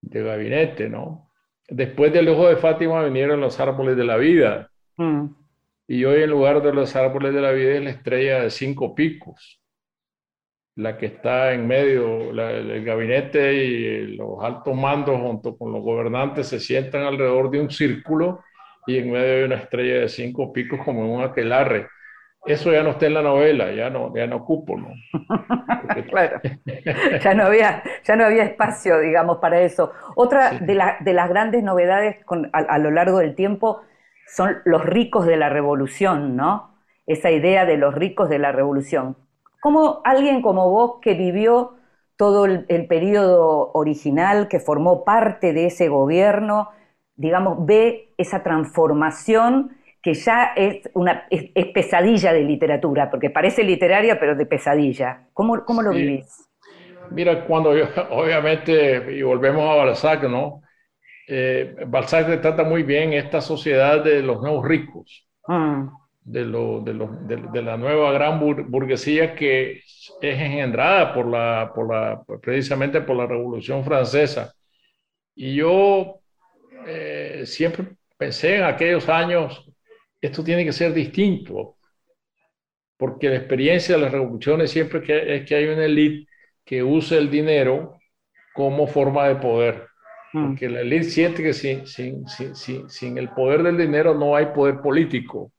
[0.01, 1.32] de gabinete, ¿no?
[1.67, 4.69] Después del ojo de Fátima vinieron los árboles de la vida.
[4.97, 5.28] Mm.
[5.88, 8.93] Y hoy en lugar de los árboles de la vida es la estrella de cinco
[8.93, 9.61] picos,
[10.76, 16.47] la que está en medio, del gabinete y los altos mandos junto con los gobernantes
[16.47, 18.43] se sientan alrededor de un círculo
[18.88, 21.88] y en medio de una estrella de cinco picos como en un aquelarre.
[22.45, 24.88] Eso ya no está en la novela, ya no, ya no cupo, ¿no?
[26.09, 26.41] claro,
[27.22, 29.91] ya no, había, ya no había espacio, digamos, para eso.
[30.15, 32.17] Otra de, de, las grandes novedades
[32.53, 33.84] a, lo largo del tiempo
[34.26, 36.76] son los ricos de la revolución, ¿no?
[37.05, 39.17] Esa idea de los ricos de la revolución.
[39.62, 41.76] ¿Cómo alguien como vos que vivió
[42.18, 46.70] todo el, periodo original, que formó parte de ese gobierno,
[47.16, 54.20] digamos, ve esa transformación que ya es una es, pesadilla de literatura, porque parece literaria,
[54.20, 55.28] pero de pesadilla.
[55.34, 56.49] ¿Cómo, cómo lo vivís?
[57.12, 60.62] Mira, cuando yo, obviamente, y volvemos a Balzac, ¿no?
[61.28, 65.88] eh, Balzac retrata muy bien esta sociedad de los nuevos ricos, mm.
[66.32, 71.93] De, lo, de, lo, de, la nueva gran burguesía que es engendrada por la, por
[71.93, 74.53] la, precisamente por la Revolución Francesa.
[75.36, 76.21] Y yo
[76.88, 79.65] eh, siempre pensé en aquellos años,
[80.19, 81.77] esto tiene que ser distinto,
[82.97, 85.01] porque la experiencia de las revoluciones siempre
[85.36, 86.27] es que hay una élite
[86.63, 87.97] que usa el dinero
[88.53, 89.91] como forma de poder
[90.34, 90.47] Mm.
[90.47, 94.47] Porque la élite siente que sin, sin, sin, sin, el poder del dinero no hay
[94.47, 95.51] poder político.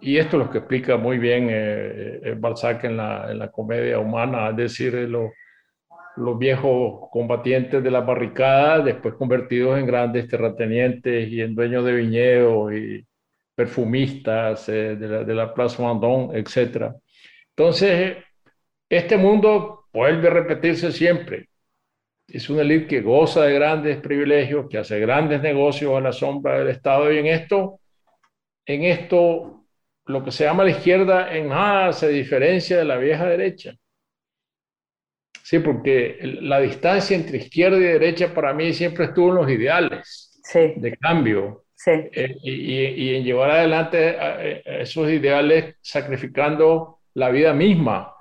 [0.00, 3.50] Y esto es lo que explica muy bien eh, eh Balzac en la, en la,
[3.50, 5.30] comedia humana, es decir, eh, los,
[6.38, 12.72] viejos combatientes de la barricada, después convertidos en grandes terratenientes y en dueños de viñedos
[12.72, 13.04] y
[13.54, 16.92] perfumistas eh, de, la, Plaza Vendôme, etc.
[17.56, 18.18] Entonces,
[18.88, 21.48] este mundo vuelve a repetirse siempre
[22.28, 26.58] es una élite que goza de grandes privilegios, que hace grandes negocios a la sombra
[26.58, 27.80] del Estado y en esto,
[28.66, 29.63] en esto,
[30.06, 33.74] lo que se llama la izquierda en nada se diferencia de la vieja derecha.
[35.42, 40.40] Sí, porque la distancia entre izquierda y derecha para mí siempre estuvo en los ideales
[40.54, 41.90] de cambio sí.
[41.90, 48.14] Eh, y, en llevar adelante esos ideales sacrificando la vida misma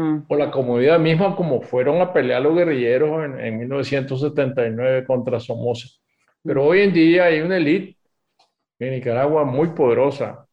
[0.00, 0.24] Mm.
[0.28, 5.88] o la comunidad misma como fueron a pelear los guerrilleros en, en 1979 contra Somoza.
[6.42, 7.98] Pero hoy en día hay una élite
[8.78, 10.46] en Nicaragua muy poderosa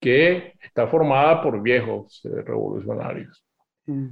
[0.00, 3.44] que está formada por viejos eh, revolucionarios.
[3.86, 4.08] Mm.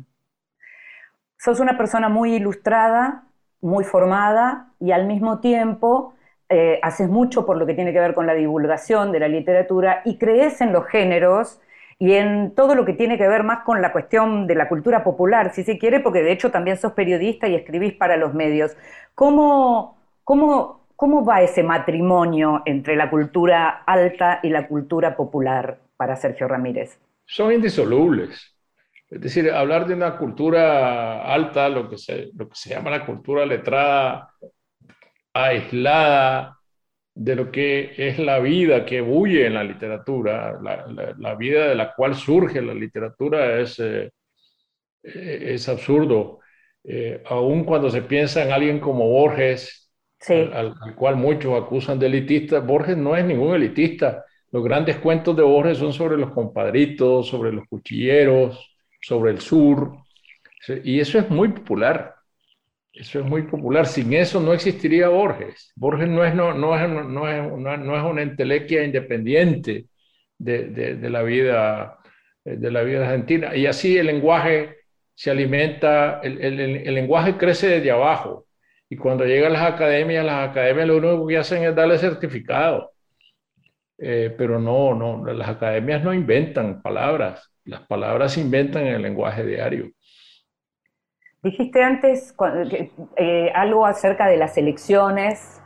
[1.37, 3.25] Sos una persona muy ilustrada,
[3.61, 6.15] muy formada y al mismo tiempo
[6.49, 10.03] eh, haces mucho por lo que tiene que ver con la divulgación de la literatura
[10.05, 11.61] y crees en los géneros
[11.99, 15.05] y en todo lo que tiene que ver más con la cuestión de la cultura
[15.05, 18.77] popular, si se quiere, porque de hecho también sos periodista y escribís para los medios.
[19.15, 26.17] ¿Cómo, cómo, cómo va ese matrimonio entre la cultura alta y la cultura popular para
[26.17, 26.99] Sergio Ramírez?
[27.27, 28.55] Son indisolubles.
[29.09, 33.07] Es decir, hablar de una cultura alta, lo que se, lo que se llama la
[33.07, 34.31] cultura letrada,
[35.33, 36.59] aislada,
[37.15, 41.95] de lo que es la vida que bulle en la literatura, la, vida de la
[41.95, 44.11] cual surge la literatura es, eh,
[45.03, 46.41] es absurdo.
[46.83, 49.84] Eh, aun cuando se piensa en alguien como Borges,
[50.31, 54.25] al, cual muchos acusan de elitista, Borges no es ningún elitista.
[54.51, 60.05] Los grandes cuentos de Borges son sobre los compadritos, sobre los cuchilleros, sobre el sur,
[60.83, 62.15] y eso es muy popular.
[62.93, 63.87] Eso es muy popular.
[63.87, 65.73] Sin eso no existiría Borges.
[65.75, 69.87] Borges no es, no, no es, no es, no es una entelequia independiente
[70.39, 71.99] de, de, la vida,
[72.45, 73.57] de la vida argentina.
[73.57, 74.77] Y así el lenguaje
[75.15, 78.44] se alimenta, el, el, el, lenguaje crece desde abajo.
[78.95, 82.93] Y cuando llegan las academias, las academias lo único que hacen es darle certificado.
[83.99, 87.53] Eh, pero no, no, las academias no inventan palabras.
[87.65, 89.91] Las palabras se inventan en el lenguaje diario.
[91.43, 92.37] Dijiste antes
[93.17, 95.61] eh, algo acerca de las elecciones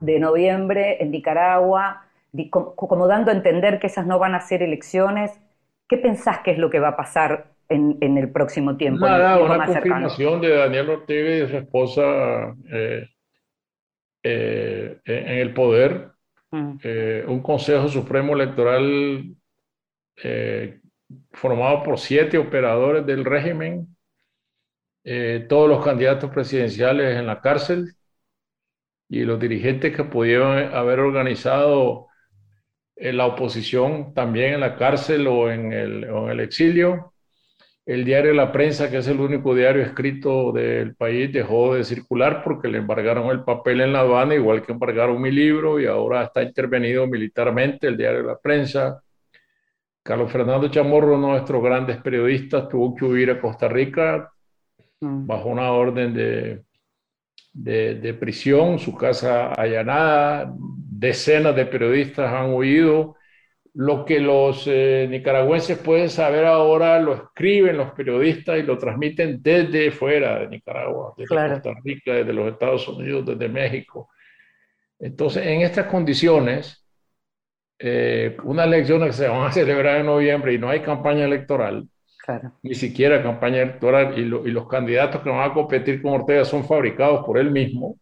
[0.00, 2.06] de noviembre en Nicaragua,
[2.48, 5.38] como, dando a entender que esas no van a ser elecciones.
[5.86, 9.06] ¿Qué pensás que es lo que va a pasar en, el próximo tiempo?
[9.06, 13.08] Nada, una confirmación de Daniel Ortega y de su esposa eh,
[14.22, 16.10] eh, en el poder,
[16.50, 16.76] mm.
[17.28, 19.34] un Consejo Supremo Electoral
[20.22, 20.80] eh,
[21.32, 23.96] formado por siete operadores del régimen,
[25.04, 27.94] eh, todos los candidatos presidenciales en la cárcel
[29.08, 32.08] y los dirigentes que pudieron haber organizado
[32.96, 37.14] la oposición también en la cárcel o en el, o en el exilio.
[37.90, 42.40] El diario La Prensa, que es el único diario escrito del país, dejó de circular
[42.44, 46.22] porque le embargaron el papel en la aduana, igual que embargaron mi libro y ahora
[46.22, 49.02] está intervenido militarmente el diario La Prensa.
[50.04, 54.30] Carlos Fernando Chamorro, uno de nuestros grandes periodistas, tuvo que huir a Costa Rica
[55.00, 55.26] mm.
[55.26, 56.62] bajo una orden de,
[57.52, 63.16] de, de, prisión, su casa allanada, decenas de periodistas han huido.
[63.74, 69.40] Lo que los eh, nicaragüenses pueden saber ahora lo escriben los periodistas y lo transmiten
[69.40, 74.08] desde fuera de Nicaragua, desde Costa Rica, desde los Estados Unidos, desde México.
[74.98, 76.84] Entonces, en estas condiciones,
[77.78, 81.88] eh, unas elecciones que se van a celebrar en noviembre y no hay campaña electoral,
[82.62, 87.24] ni siquiera campaña electoral, y, los candidatos que van a competir con Ortega son fabricados
[87.24, 87.98] por él mismo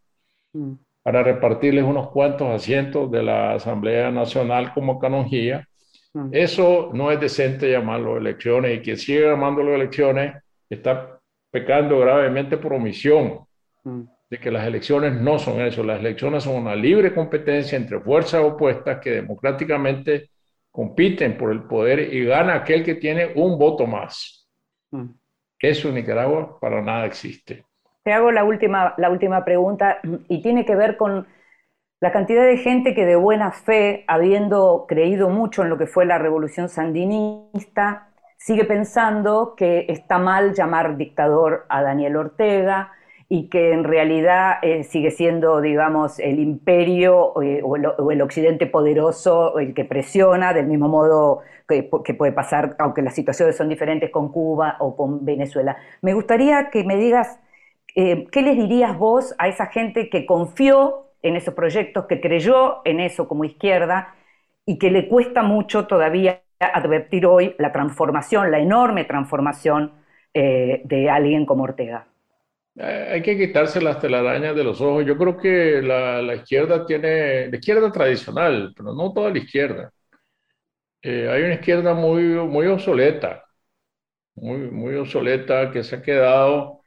[0.52, 0.74] mm.
[1.08, 5.66] Para repartirles unos cuantos asientos de la Asamblea Nacional como canonjía.
[6.12, 6.28] Mm.
[6.32, 10.34] Eso no es decente llamarlo elecciones y quien sigue llamándolo elecciones
[10.68, 11.18] está
[11.50, 13.38] pecando gravemente por omisión.
[13.84, 17.98] Mm de que las elecciones no son eso, las elecciones son una libre competencia entre
[17.98, 20.28] fuerzas opuestas que democráticamente
[20.70, 24.46] compiten por el poder y gana aquel que tiene un voto más.
[24.90, 25.06] Mm.
[25.58, 27.64] Eso en Nicaragua para nada existe.
[28.12, 29.98] Hago la última, la última pregunta
[30.28, 31.26] y tiene que ver con
[32.00, 36.06] la cantidad de gente que de buena fe, habiendo creído mucho en lo que fue
[36.06, 42.92] la revolución sandinista, sigue pensando que está mal llamar dictador a Daniel Ortega,
[43.30, 49.58] y que en realidad eh, sigue siendo, digamos, el imperio eh, o, el, occidente poderoso
[49.58, 51.82] el que presiona, del mismo modo que,
[52.14, 55.76] puede pasar, aunque las situaciones son diferentes con Cuba o con Venezuela.
[56.00, 57.38] Me gustaría que me digas,
[57.98, 62.82] eh, ¿qué les dirías vos a esa gente que confió en esos proyectos, que creyó
[62.84, 64.14] en eso como izquierda
[64.66, 69.92] y que le cuesta mucho todavía advertir hoy la transformación, la enorme transformación
[70.34, 72.06] de alguien como Ortega?
[72.76, 75.04] Eh, hay que quitarse las telarañas de los ojos.
[75.04, 79.92] Yo creo que la, la izquierda tiene, la izquierda tradicional, pero no toda la izquierda.
[81.02, 83.44] Eh, hay una izquierda muy, muy obsoleta,
[84.36, 86.77] muy, muy obsoleta que se ha quedado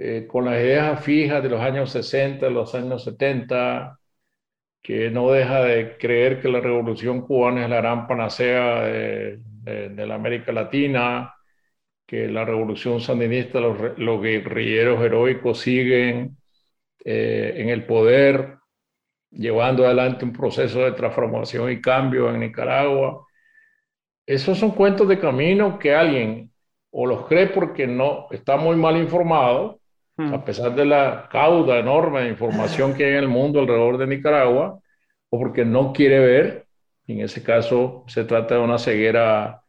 [0.00, 3.98] eh, con las ideas fijas de los años 60, de los años 70,
[4.82, 10.06] que no deja de creer que la revolución cubana es la gran panacea de, de
[10.06, 11.34] la América Latina,
[12.10, 16.36] que la revolución sandinista, los, guerrilleros heroicos siguen
[17.04, 18.58] eh, en el poder,
[19.30, 23.24] llevando adelante un proceso de transformación y cambio en Nicaragua.
[24.26, 26.52] Esos son cuentos de camino que alguien
[26.90, 29.79] o los cree porque no está muy mal informado,
[30.20, 30.34] hmm.
[30.34, 34.06] a pesar de la cauda enorme de información que hay en el mundo alrededor de
[34.06, 34.80] Nicaragua,
[35.30, 36.66] o porque no quiere ver,
[37.06, 39.62] en ese caso se trata de una ceguera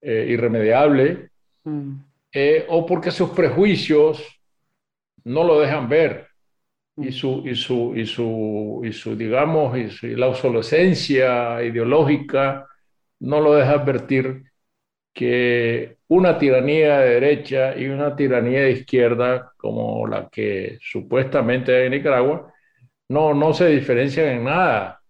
[0.00, 1.28] eh, irremediable,
[1.68, 2.00] Mm.
[2.32, 4.22] Eh, o porque sus prejuicios
[5.24, 6.28] no lo dejan ver
[6.96, 7.12] y mm.
[7.12, 12.66] su, y su, y su, y su digamos, y, la obsolescencia ideológica
[13.20, 14.44] no lo deja advertir
[15.12, 21.86] que una tiranía de derecha y una tiranía de izquierda como la que supuestamente hay
[21.86, 22.52] en Nicaragua
[23.08, 25.00] no, no se diferencian en nada.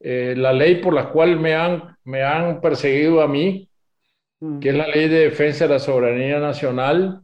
[0.00, 3.68] Eh, la ley por la cual me han, me han perseguido a mí
[4.44, 4.58] Mm.
[4.58, 7.22] que es la ley de defensa de la soberanía nacional,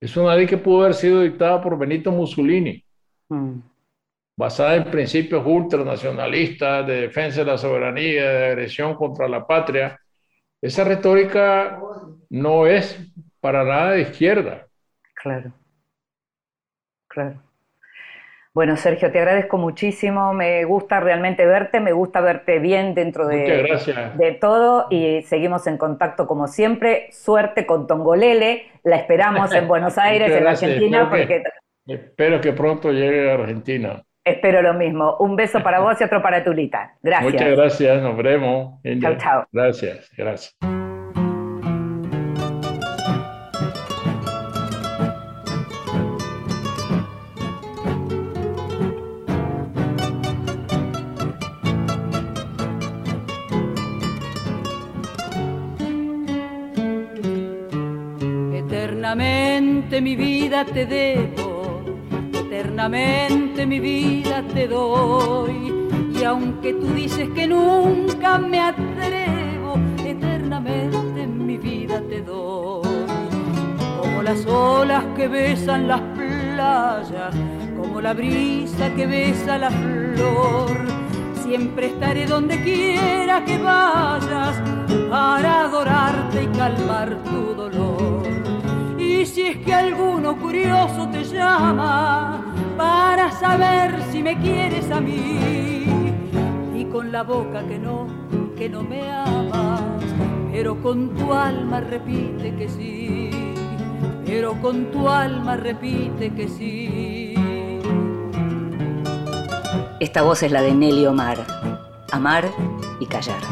[0.00, 2.82] es una ley que pudo haber sido dictada por Benito Mussolini,
[3.28, 3.58] mm.
[4.38, 10.00] basada en principios ultranacionalistas de defensa de la soberanía, de agresión contra la patria.
[10.62, 11.80] Esa retórica
[12.28, 12.98] no es
[13.40, 14.66] para nada de izquierda.
[15.14, 15.52] Claro,
[17.08, 17.42] claro.
[18.52, 20.32] Bueno, Sergio, te agradezco muchísimo.
[20.34, 23.80] Me gusta realmente verte, me gusta verte bien dentro de,
[24.16, 27.08] de todo y seguimos en contacto como siempre.
[27.12, 31.08] Suerte con Tongolele, la esperamos en Buenos Aires, en Argentina.
[31.08, 31.42] porque...
[31.86, 34.02] espero que pronto llegue a Argentina.
[34.24, 35.16] Espero lo mismo.
[35.18, 36.94] Un beso para vos y otro para Tulita.
[37.02, 37.32] Gracias.
[37.32, 38.80] Muchas gracias, nos veremos.
[39.00, 39.46] Chao, chao.
[39.50, 40.56] Gracias, gracias.
[58.54, 61.39] Eternamente mi vida te debo,
[62.60, 65.88] eternamente mi vida te doy.
[66.12, 73.06] Y aunque tú dices que nunca me atrevo, eternamente mi vida te doy.
[73.98, 77.34] Como las olas que besan las playas,
[77.80, 80.76] como la brisa que besa la flor.
[81.42, 84.60] Siempre estaré donde quiera que vayas
[85.08, 88.19] para adorarte y calmar tu dolor
[89.20, 92.42] y si es que alguno curioso te llama
[92.78, 95.84] para saber si me quieres a mí,
[96.74, 98.06] y con la boca que no,
[98.56, 99.82] que no me amas,
[100.50, 103.30] pero con tu alma repite que sí,
[104.24, 107.34] pero con tu alma repite que sí.
[110.00, 111.46] Esta voz es la de Nelly Omar.
[112.10, 112.50] Amar
[113.00, 113.42] y callar.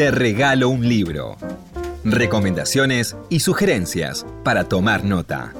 [0.00, 1.36] Te regalo un libro.
[2.04, 5.52] Recomendaciones y sugerencias para tomar nota.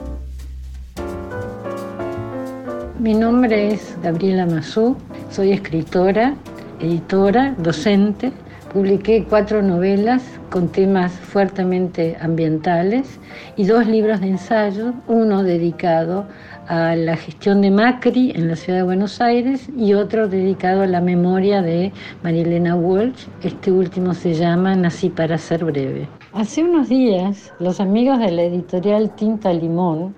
[2.98, 4.96] Mi nombre es Gabriela Mazú,
[5.30, 6.36] soy escritora,
[6.80, 8.32] editora, docente.
[8.72, 13.20] Publiqué cuatro novelas con temas fuertemente ambientales
[13.58, 16.26] y dos libros de ensayo, uno dedicado
[16.70, 20.86] a la gestión de Macri en la ciudad de Buenos Aires y otro dedicado a
[20.86, 21.92] la memoria de
[22.22, 23.26] Marilena Walsh.
[23.42, 26.06] Este último se llama Nací para ser breve.
[26.32, 30.14] Hace unos días, los amigos de la editorial Tinta Limón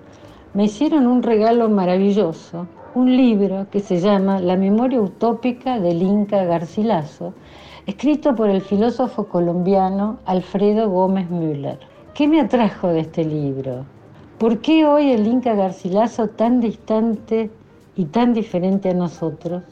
[0.53, 6.43] me hicieron un regalo maravilloso, un libro que se llama La memoria utópica del Inca
[6.43, 7.33] Garcilaso,
[7.87, 11.79] escrito por el filósofo colombiano Alfredo Gómez Müller.
[12.13, 13.85] ¿Qué me atrajo de este libro?
[14.43, 17.49] ¿Por qué hoy el Inca Garcilaso tan distante
[17.95, 19.63] y tan diferente a nosotros?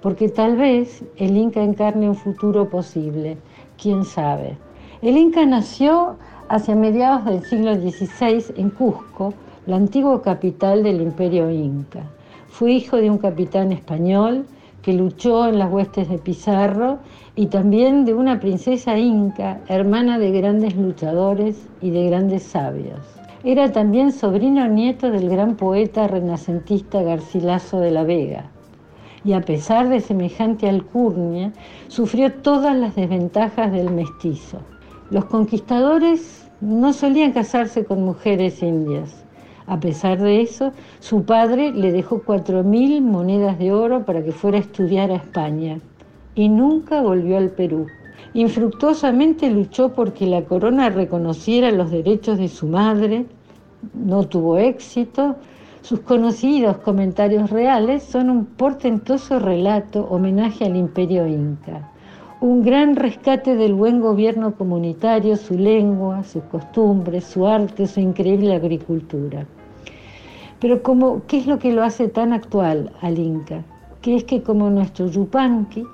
[0.00, 3.38] Porque tal vez el Inca encarne un futuro posible,
[3.76, 4.56] quién sabe.
[5.02, 6.14] El Inca nació
[6.48, 9.34] hacia mediados del siglo XVI en Cusco,
[9.66, 12.04] la antigua capital del imperio Inca.
[12.50, 14.46] Fue hijo de un capitán español
[14.80, 16.98] que luchó en las huestes de Pizarro
[17.34, 23.19] y también de una princesa inca, hermana de grandes luchadores y de grandes sabios.
[23.42, 28.50] Era también sobrino nieto del gran poeta renacentista Garcilaso de la Vega.
[29.24, 31.50] Y a pesar de semejante alcurnia,
[31.88, 34.58] sufrió todas las desventajas del mestizo.
[35.08, 39.24] Los conquistadores no solían casarse con mujeres indias.
[39.66, 44.32] A pesar de eso, su padre le dejó cuatro mil monedas de oro para que
[44.32, 45.80] fuera a estudiar a España
[46.34, 47.86] y nunca volvió al Perú.
[48.34, 53.26] Infructuosamente luchó porque la corona reconociera los derechos de su madre,
[53.94, 55.36] no tuvo éxito.
[55.82, 61.90] Sus conocidos comentarios reales son un portentoso relato homenaje al imperio inca,
[62.40, 68.54] un gran rescate del buen gobierno comunitario, su lengua, sus costumbres, su arte, su increíble
[68.54, 69.46] agricultura.
[70.60, 73.62] Pero como, ¿qué es lo que lo hace tan actual al Inca?
[74.02, 75.84] Que es que como nuestro Yupanqui,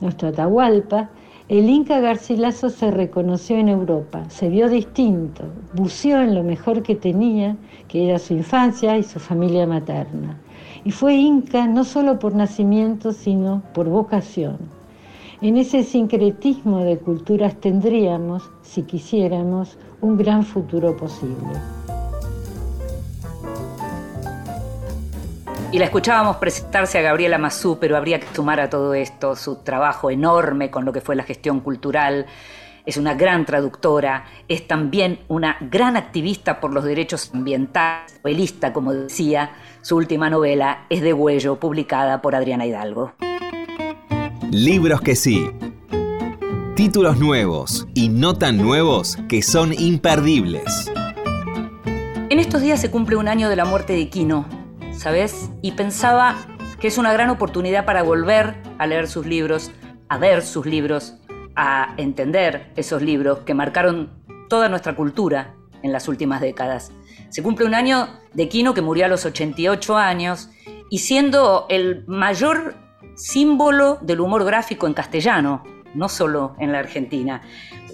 [0.00, 1.10] nuestro Atahualpa,
[1.48, 6.94] el Inca Garcilaso se reconoció en Europa, se vio distinto, buceó en lo mejor que
[6.94, 7.56] tenía,
[7.88, 10.38] que era su infancia y su familia materna.
[10.84, 14.58] Y fue Inca no solo por nacimiento, sino por vocación.
[15.40, 21.77] En ese sincretismo de culturas tendríamos, si quisiéramos, un gran futuro posible.
[25.70, 29.56] Y la escuchábamos presentarse a Gabriela Mazú, pero habría que sumar a todo esto su
[29.56, 32.24] trabajo enorme con lo que fue la gestión cultural.
[32.86, 38.94] Es una gran traductora, es también una gran activista por los derechos ambientales, novelista, como
[38.94, 39.50] decía.
[39.82, 43.12] Su última novela es De Huello, publicada por Adriana Hidalgo.
[44.50, 45.50] Libros que sí.
[46.76, 50.90] Títulos nuevos y no tan nuevos que son imperdibles.
[52.30, 54.46] En estos días se cumple un año de la muerte de Quino,
[54.98, 55.50] ¿sabes?
[55.62, 56.36] Y pensaba
[56.80, 59.70] que es una gran oportunidad para volver a leer sus libros,
[60.08, 61.14] a ver sus libros,
[61.54, 64.10] a entender esos libros que marcaron
[64.48, 66.92] toda nuestra cultura en las últimas décadas.
[67.30, 70.50] Se cumple un año de Quino que murió a los 88 años
[70.90, 72.74] y siendo el mayor
[73.14, 75.62] símbolo del humor gráfico en castellano,
[75.94, 77.42] no solo en la Argentina.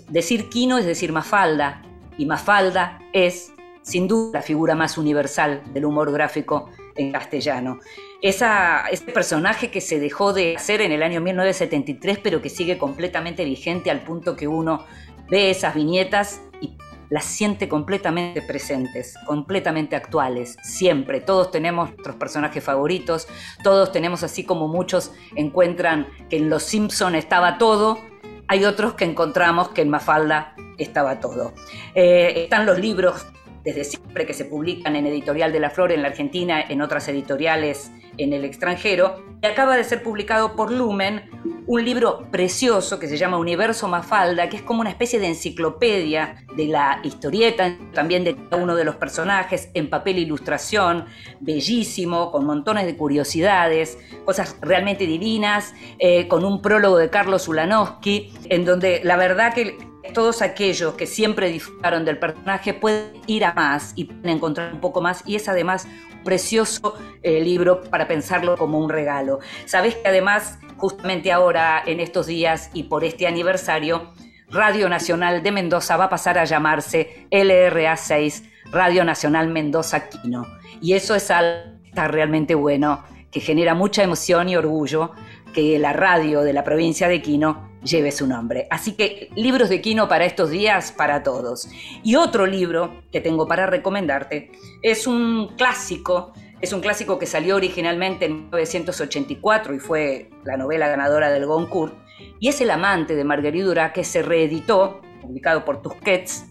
[0.09, 1.83] Decir Quino es decir Mafalda,
[2.17, 3.53] y Mafalda es,
[3.83, 7.81] sin duda, la figura más universal del humor gráfico en castellano.
[8.23, 12.79] Esa, ese personaje que se dejó de hacer en el año 1973, pero que sigue
[12.79, 14.85] completamente vigente al punto que uno
[15.31, 16.77] ve esas viñetas y
[17.11, 21.21] las siente completamente presentes, completamente actuales, siempre.
[21.21, 23.29] Todos tenemos nuestros personajes favoritos,
[23.63, 27.99] todos tenemos así como muchos encuentran que en Los Simpson estaba todo,
[28.49, 31.53] hay otros que encontramos que en Mafalda estaba todo.
[31.95, 33.27] Eh, están los libros
[33.65, 37.09] desde siempre que se publican en Editorial de la Flor en la Argentina, en otras
[37.09, 41.23] editoriales en el extranjero, y acaba de ser publicado por Lumen
[41.67, 46.45] un libro precioso que se llama Universo Mafalda, que es como una especie de enciclopedia
[46.57, 51.07] de la historieta, también de cada uno de los personajes, en papel ilustración,
[51.41, 58.33] bellísimo, con montones de curiosidades, cosas realmente divinas, eh, con un prólogo de Carlos Ulanowski,
[58.51, 63.55] en donde la verdad que todos aquellos que siempre disfrutaron del personaje pueden ir a
[63.55, 68.07] más y pueden encontrar un poco más y es además un precioso eh, libro para
[68.07, 69.41] pensarlo como un regalo.
[69.67, 74.13] Sabes que además justamente ahora en estos días y por este aniversario
[74.49, 80.47] Radio Nacional de Mendoza va a pasar a llamarse LRA 6 Radio Nacional Mendoza Quino
[80.81, 85.13] y eso es algo está realmente bueno que genera mucha emoción y orgullo
[85.55, 88.67] que la radio de la provincia de Quino lleve su nombre.
[88.71, 91.69] Así que libros de Quino para estos días, para todos.
[92.03, 94.51] Y otro libro que tengo para recomendarte
[94.83, 100.89] es un clásico, es un clásico que salió originalmente en 1984 y fue la novela
[100.89, 101.95] ganadora del Goncourt,
[102.41, 106.47] y es El amante de Marguerite Duras que se reeditó, publicado por Tusquets,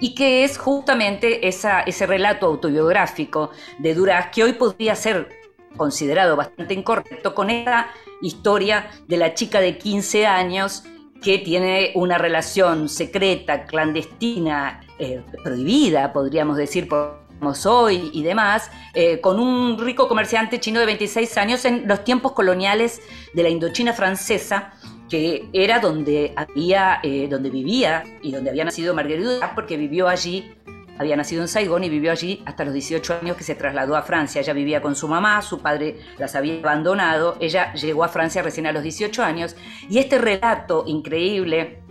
[0.00, 5.41] y que es justamente ese relato autobiográfico de Duras que hoy podría ser
[5.76, 7.88] considerado bastante incorrecto con esta
[8.20, 10.84] historia de la chica de 15 años
[11.22, 17.22] que tiene una relación secreta, clandestina, eh, prohibida, podríamos decir, por
[17.66, 22.32] hoy y demás, eh, con un rico comerciante chino de 26 años en los tiempos
[22.32, 23.00] coloniales
[23.34, 24.74] de la Indochina francesa,
[25.08, 30.54] que era donde había, eh, donde vivía y donde había nacido Marguerite porque vivió allí
[30.98, 34.02] había nacido en Saigón y vivió allí hasta los 18 años que se trasladó a
[34.02, 34.40] Francia.
[34.40, 38.66] Ella vivía con su mamá, su padre las había abandonado, ella llegó a Francia recién
[38.66, 39.56] a los 18 años
[39.88, 41.82] y este relato increíble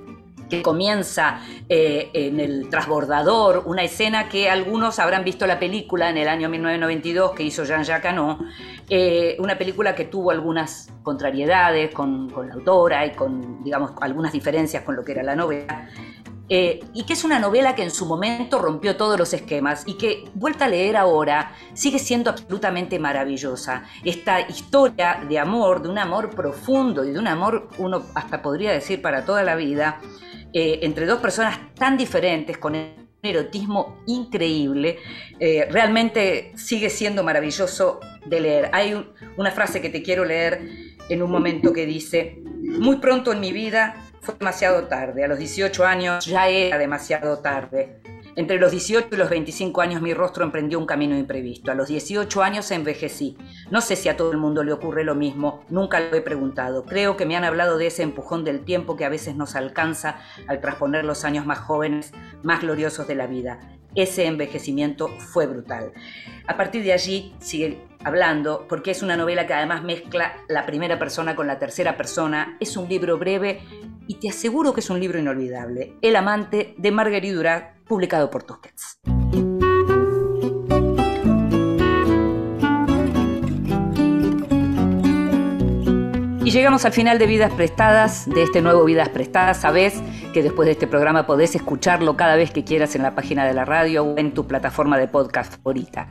[0.52, 1.39] que comienza
[1.70, 6.49] eh, en el transbordador, una escena que algunos habrán visto la película en el año
[6.49, 8.39] 1992 que hizo Jean-Jacques Hano,
[8.89, 14.34] eh, una película que tuvo algunas contrariedades con, con, la autora y con, digamos, algunas
[14.34, 15.88] diferencias con lo que era la novela.
[16.54, 19.93] Eh, y que es una novela que en su momento rompió todos los esquemas y
[19.93, 23.86] que, vuelta a leer ahora, sigue siendo absolutamente maravillosa.
[24.04, 28.74] Esta historia de amor, de un amor profundo y de un amor, uno hasta podría
[28.74, 30.02] decir, para toda la vida,
[30.52, 34.97] eh, entre dos personas tan diferentes, con un erotismo increíble,
[35.39, 38.70] eh, realmente sigue siendo maravilloso de leer.
[38.74, 40.68] Hay una frase que te quiero leer
[41.08, 45.26] en un momento que dice, muy pronto en mi vida fue demasiado tarde.
[45.26, 48.01] A los 18 años ya era demasiado tarde.
[48.36, 51.72] Entre los 18 y los 25 años mi rostro emprendió un camino imprevisto.
[51.72, 53.38] A los 18 años envejecí.
[53.69, 56.86] No sé si a todo el mundo le ocurre lo mismo, nunca lo he preguntado.
[56.86, 60.19] Creo que me han hablado de ese empujón del tiempo que a veces nos alcanza
[60.47, 63.59] al trasponer los años más jóvenes, más gloriosos de la vida.
[63.95, 65.91] Ese envejecimiento fue brutal.
[66.47, 70.99] A partir de allí sigue hablando, porque es una novela que además mezcla la primera
[70.99, 72.58] persona con la tercera persona.
[72.60, 73.62] Es un libro breve
[74.08, 75.95] y te aseguro que es un libro inolvidable.
[76.02, 78.99] El amante de Marguerite Duras, publicado por Tusquets.
[86.52, 89.62] Llegamos al final de Vidas Prestadas, de este nuevo Vidas Prestadas.
[89.62, 93.45] Sabes que después de este programa podés escucharlo cada vez que quieras en la página
[93.45, 96.10] de la radio o en tu plataforma de podcast favorita.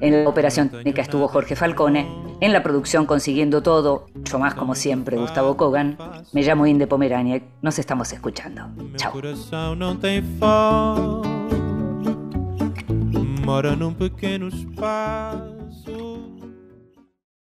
[0.00, 2.06] En la operación técnica estuvo Jorge Falcone,
[2.42, 5.96] en la producción consiguiendo todo, mucho más como siempre, Gustavo Kogan.
[6.34, 8.68] Me llamo Inde Pomeraniec, nos estamos escuchando.
[8.96, 9.14] Chao.